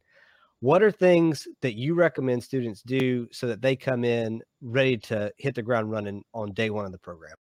[0.60, 5.32] What are things that you recommend students do so that they come in ready to
[5.38, 7.36] hit the ground running on day one of the program?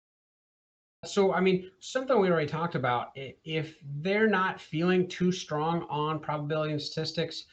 [1.07, 6.21] So, I mean, something we already talked about, if they're not feeling too strong on
[6.21, 7.47] probability and statistics,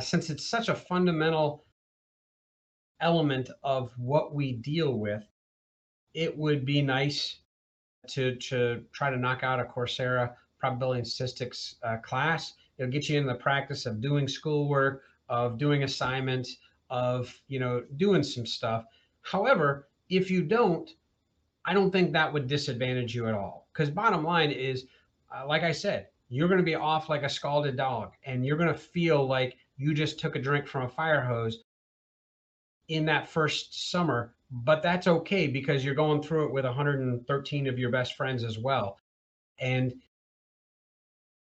[0.00, 1.64] since it's such a fundamental
[3.00, 5.24] element of what we deal with,
[6.14, 7.40] it would be nice
[8.08, 12.54] to, to try to knock out a Coursera probability and statistics uh, class.
[12.78, 16.56] It'll get you in the practice of doing schoolwork, of doing assignments,
[16.90, 18.84] of, you know, doing some stuff.
[19.22, 20.90] However, if you don't,
[21.68, 23.68] I don't think that would disadvantage you at all.
[23.70, 24.86] Because bottom line is,
[25.30, 28.56] uh, like I said, you're going to be off like a scalded dog, and you're
[28.56, 31.64] going to feel like you just took a drink from a fire hose
[32.88, 34.32] in that first summer.
[34.50, 38.58] But that's okay because you're going through it with 113 of your best friends as
[38.58, 38.96] well,
[39.58, 39.92] and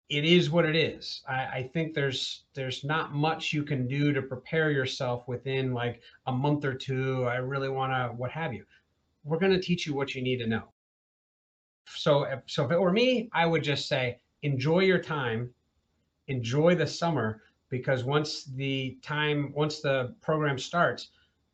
[0.09, 1.21] it is what it is.
[1.25, 6.01] I, I think there's there's not much you can do to prepare yourself within like
[6.27, 7.23] a month or two.
[7.23, 8.65] I really want to what have you
[9.23, 10.63] we're going to teach you what you need to know.
[11.87, 15.49] So, if, so if it were me, I would just say, enjoy your time,
[16.27, 21.09] enjoy the summer, because once the time, once the program starts,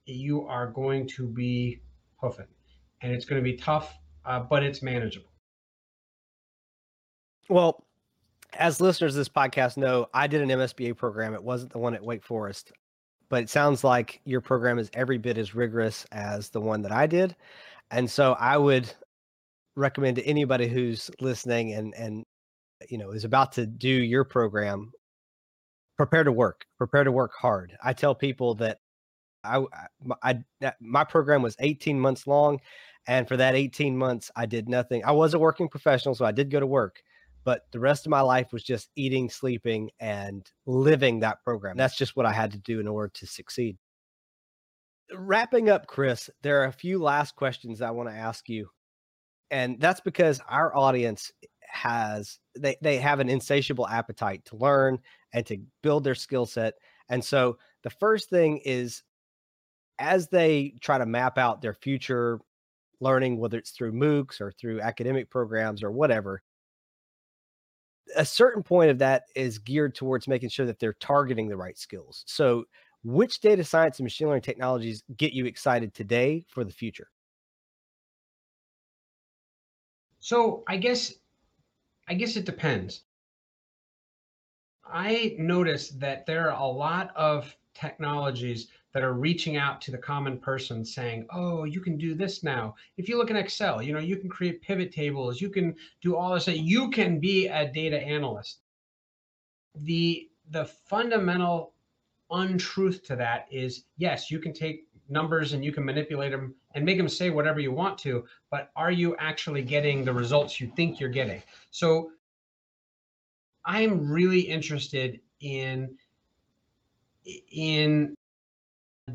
[0.06, 1.82] you are going to be
[2.18, 2.48] hoofing,
[3.02, 5.32] and it's going to be tough, uh, but it's manageable.
[7.50, 7.86] Well,
[8.54, 11.34] as listeners of this podcast know, I did an MSBA program.
[11.34, 12.72] It wasn't the one at Wake Forest,
[13.30, 16.92] but it sounds like your program is every bit as rigorous as the one that
[16.92, 17.36] I did.
[17.92, 18.92] And so I would
[19.76, 22.24] recommend to anybody who's listening and and
[22.90, 24.92] you know is about to do your program
[25.98, 28.80] prepare to work prepare to work hard i tell people that
[29.44, 29.64] i
[30.24, 30.44] I-
[30.80, 32.60] my program was 18 months long
[33.08, 36.32] and for that 18 months i did nothing i was a working professional so i
[36.32, 37.02] did go to work
[37.48, 41.78] but the rest of my life was just eating sleeping and living that program.
[41.78, 43.78] That's just what i had to do in order to succeed.
[45.16, 48.68] Wrapping up chris there are a few last questions i want to ask you
[49.50, 55.00] and that's because our audience has they they have an insatiable appetite to learn
[55.32, 56.74] and to build their skill set
[57.08, 59.04] and so the first thing is
[59.98, 62.42] as they try to map out their future
[63.00, 66.42] learning whether it's through moocs or through academic programs or whatever
[68.16, 71.78] a certain point of that is geared towards making sure that they're targeting the right
[71.78, 72.66] skills so
[73.04, 77.10] which data science and machine learning technologies get you excited today for the future
[80.20, 81.12] So I guess
[82.08, 83.06] I guess it depends.
[84.86, 89.98] I noticed that there are a lot of technologies that are reaching out to the
[90.00, 92.74] common person saying, "Oh, you can do this now.
[92.98, 96.16] If you look in Excel, you know, you can create pivot tables, you can do
[96.16, 96.48] all this.
[96.48, 98.64] You can be a data analyst."
[99.76, 101.76] The the fundamental
[102.32, 106.84] untruth to that is yes, you can take numbers and you can manipulate them and
[106.84, 110.72] make them say whatever you want to, but are you actually getting the results you
[110.76, 111.44] think you're getting?
[111.70, 112.14] So
[113.64, 115.96] I am really interested in
[117.52, 118.18] in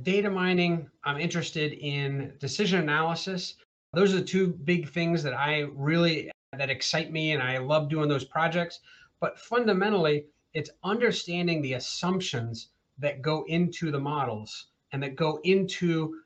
[0.00, 0.88] data mining.
[1.04, 3.54] I'm interested in decision analysis.
[3.92, 7.88] Those are the two big things that I really that excite me and I love
[7.88, 8.80] doing those projects.
[9.20, 16.20] But fundamentally, it's understanding the assumptions that go into the models and that go into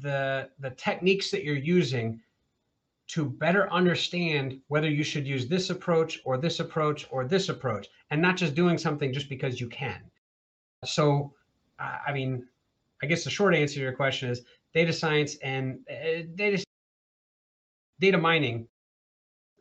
[0.00, 2.20] the the techniques that you're using
[3.08, 7.88] to better understand whether you should use this approach or this approach or this approach
[8.10, 10.00] and not just doing something just because you can
[10.84, 11.34] so
[11.78, 12.46] i mean
[13.02, 14.42] i guess the short answer to your question is
[14.74, 16.64] data science and uh, data
[18.00, 18.66] data mining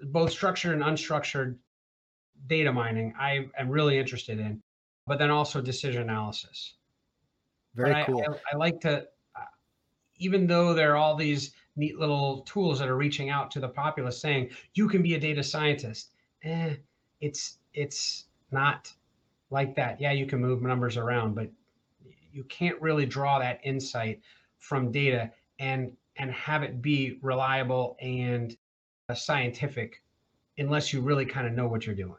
[0.09, 1.55] both structured and unstructured
[2.47, 4.61] data mining i am really interested in
[5.07, 6.75] but then also decision analysis
[7.75, 8.21] very but cool.
[8.21, 9.45] I, I, I like to, uh,
[10.17, 13.69] even though there are all these neat little tools that are reaching out to the
[13.69, 16.11] populace saying you can be a data scientist.
[16.43, 16.75] Eh,
[17.21, 18.91] it's it's not
[19.51, 20.01] like that.
[20.01, 21.49] Yeah, you can move numbers around, but
[22.34, 24.22] you can't really draw that insight
[24.60, 28.58] from data and and have it be reliable and
[29.10, 30.03] uh, scientific
[30.58, 32.16] unless you really kind of know what you're doing.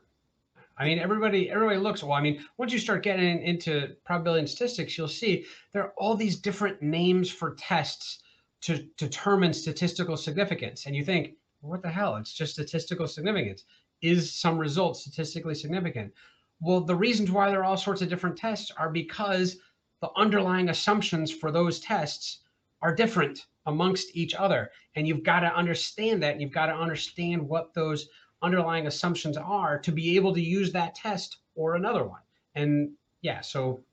[0.78, 2.02] I mean, everybody everybody looks.
[2.02, 5.92] Well, I mean, once you start getting into probability and statistics, you'll see there are
[5.96, 8.20] all these different names for tests
[8.62, 12.16] to determine statistical significance, and you think, what the hell?
[12.16, 13.64] It's just statistical significance.
[14.00, 16.12] Is some result statistically significant?
[16.60, 19.58] Well, the reasons why there are all sorts of different tests are because
[20.02, 22.40] the underlying assumptions for those tests
[22.82, 26.32] are different amongst each other, and you've got to understand that.
[26.32, 28.08] And you've got to understand what those
[28.42, 32.20] underlying assumptions are to be able to use that test or another one.
[32.56, 32.90] And
[33.22, 33.84] yeah, so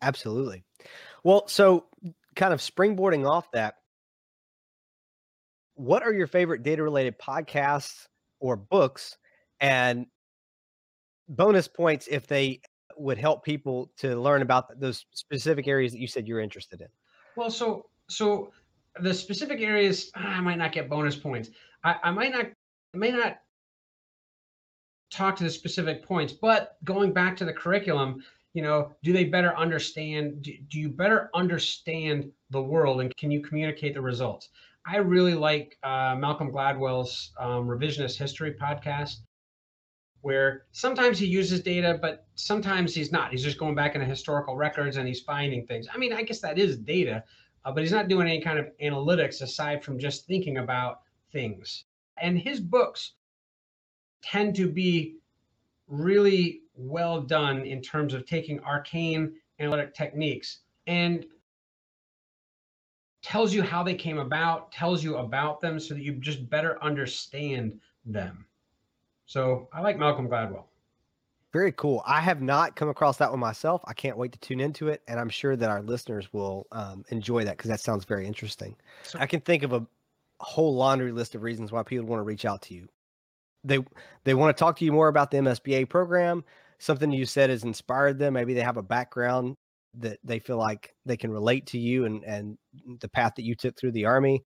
[0.00, 0.64] absolutely.
[1.22, 1.84] Well, so
[2.34, 3.74] kind of springboarding off that,
[5.74, 8.06] what are your favorite data related podcasts
[8.40, 9.18] or books
[9.60, 10.06] and
[11.28, 12.60] bonus points if they
[12.98, 16.88] would help people to learn about those specific areas that you said you're interested in?
[17.36, 18.52] Well, so so
[19.00, 21.50] the specific areas I might not get bonus points.
[21.84, 22.46] I, I might not
[22.94, 23.38] I may not
[25.10, 28.22] talk to the specific points, but going back to the curriculum,
[28.54, 30.42] you know, do they better understand?
[30.42, 34.48] Do, do you better understand the world and can you communicate the results?
[34.86, 39.16] I really like uh, Malcolm Gladwell's um, revisionist history podcast,
[40.22, 43.30] where sometimes he uses data, but sometimes he's not.
[43.30, 45.86] He's just going back into historical records and he's finding things.
[45.92, 47.22] I mean, I guess that is data,
[47.64, 51.00] uh, but he's not doing any kind of analytics aside from just thinking about
[51.32, 51.84] things.
[52.20, 53.12] And his books
[54.22, 55.16] tend to be
[55.86, 61.26] really well done in terms of taking arcane analytic techniques and
[63.22, 66.82] tells you how they came about, tells you about them so that you just better
[66.82, 68.46] understand them.
[69.28, 70.64] So I like Malcolm Gladwell.
[71.52, 72.02] Very cool.
[72.06, 73.82] I have not come across that one myself.
[73.86, 77.04] I can't wait to tune into it, and I'm sure that our listeners will um,
[77.10, 78.74] enjoy that because that sounds very interesting.
[79.02, 79.86] So, I can think of a
[80.40, 82.88] whole laundry list of reasons why people want to reach out to you.
[83.64, 83.78] They
[84.24, 86.42] they want to talk to you more about the MSBA program.
[86.78, 88.32] Something you said has inspired them.
[88.32, 89.56] Maybe they have a background
[89.98, 92.58] that they feel like they can relate to you and and
[93.00, 94.42] the path that you took through the army,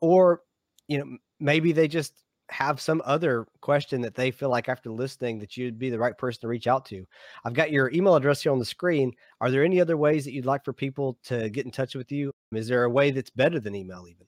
[0.00, 0.42] or
[0.86, 2.12] you know maybe they just
[2.50, 6.16] have some other question that they feel like after listening that you'd be the right
[6.16, 7.06] person to reach out to.
[7.44, 9.12] I've got your email address here on the screen.
[9.40, 12.10] Are there any other ways that you'd like for people to get in touch with
[12.10, 12.32] you?
[12.52, 14.26] Is there a way that's better than email even?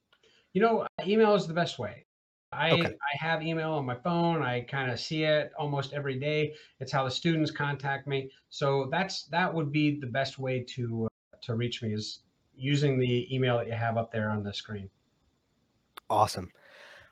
[0.53, 2.05] You know, email is the best way.
[2.53, 2.87] I okay.
[2.87, 4.43] I have email on my phone.
[4.43, 6.55] I kind of see it almost every day.
[6.81, 8.29] It's how the students contact me.
[8.49, 12.21] So that's that would be the best way to uh, to reach me is
[12.57, 14.91] using the email that you have up there on the screen.
[16.11, 16.51] Awesome.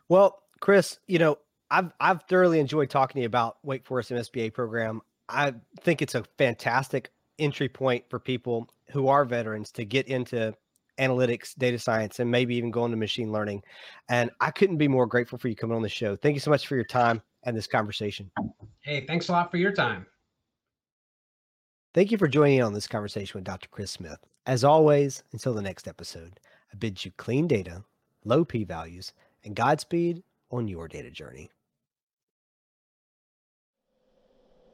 [0.09, 1.39] Well, Chris, you know,
[1.71, 5.03] I've I've thoroughly enjoyed talking to you about Wake Forest MSBA program.
[5.29, 10.55] I think it's a fantastic entry point for people who are veterans to get into
[10.99, 13.63] analytics, data science, and maybe even go into machine learning.
[14.09, 16.17] And I couldn't be more grateful for you coming on the show.
[16.17, 18.31] Thank you so much for your time and this conversation.
[18.81, 20.07] Hey, thanks a lot for your time.
[21.95, 23.69] Thank you for joining in on this conversation with Dr.
[23.71, 24.19] Chris Smith.
[24.47, 26.41] As always, until the next episode,
[26.73, 27.85] I bid you clean data,
[28.25, 29.13] low p values,
[29.45, 31.51] and Godspeed on your data journey.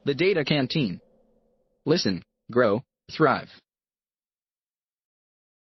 [0.05, 1.01] The Data Canteen.
[1.85, 3.49] Listen, grow, thrive.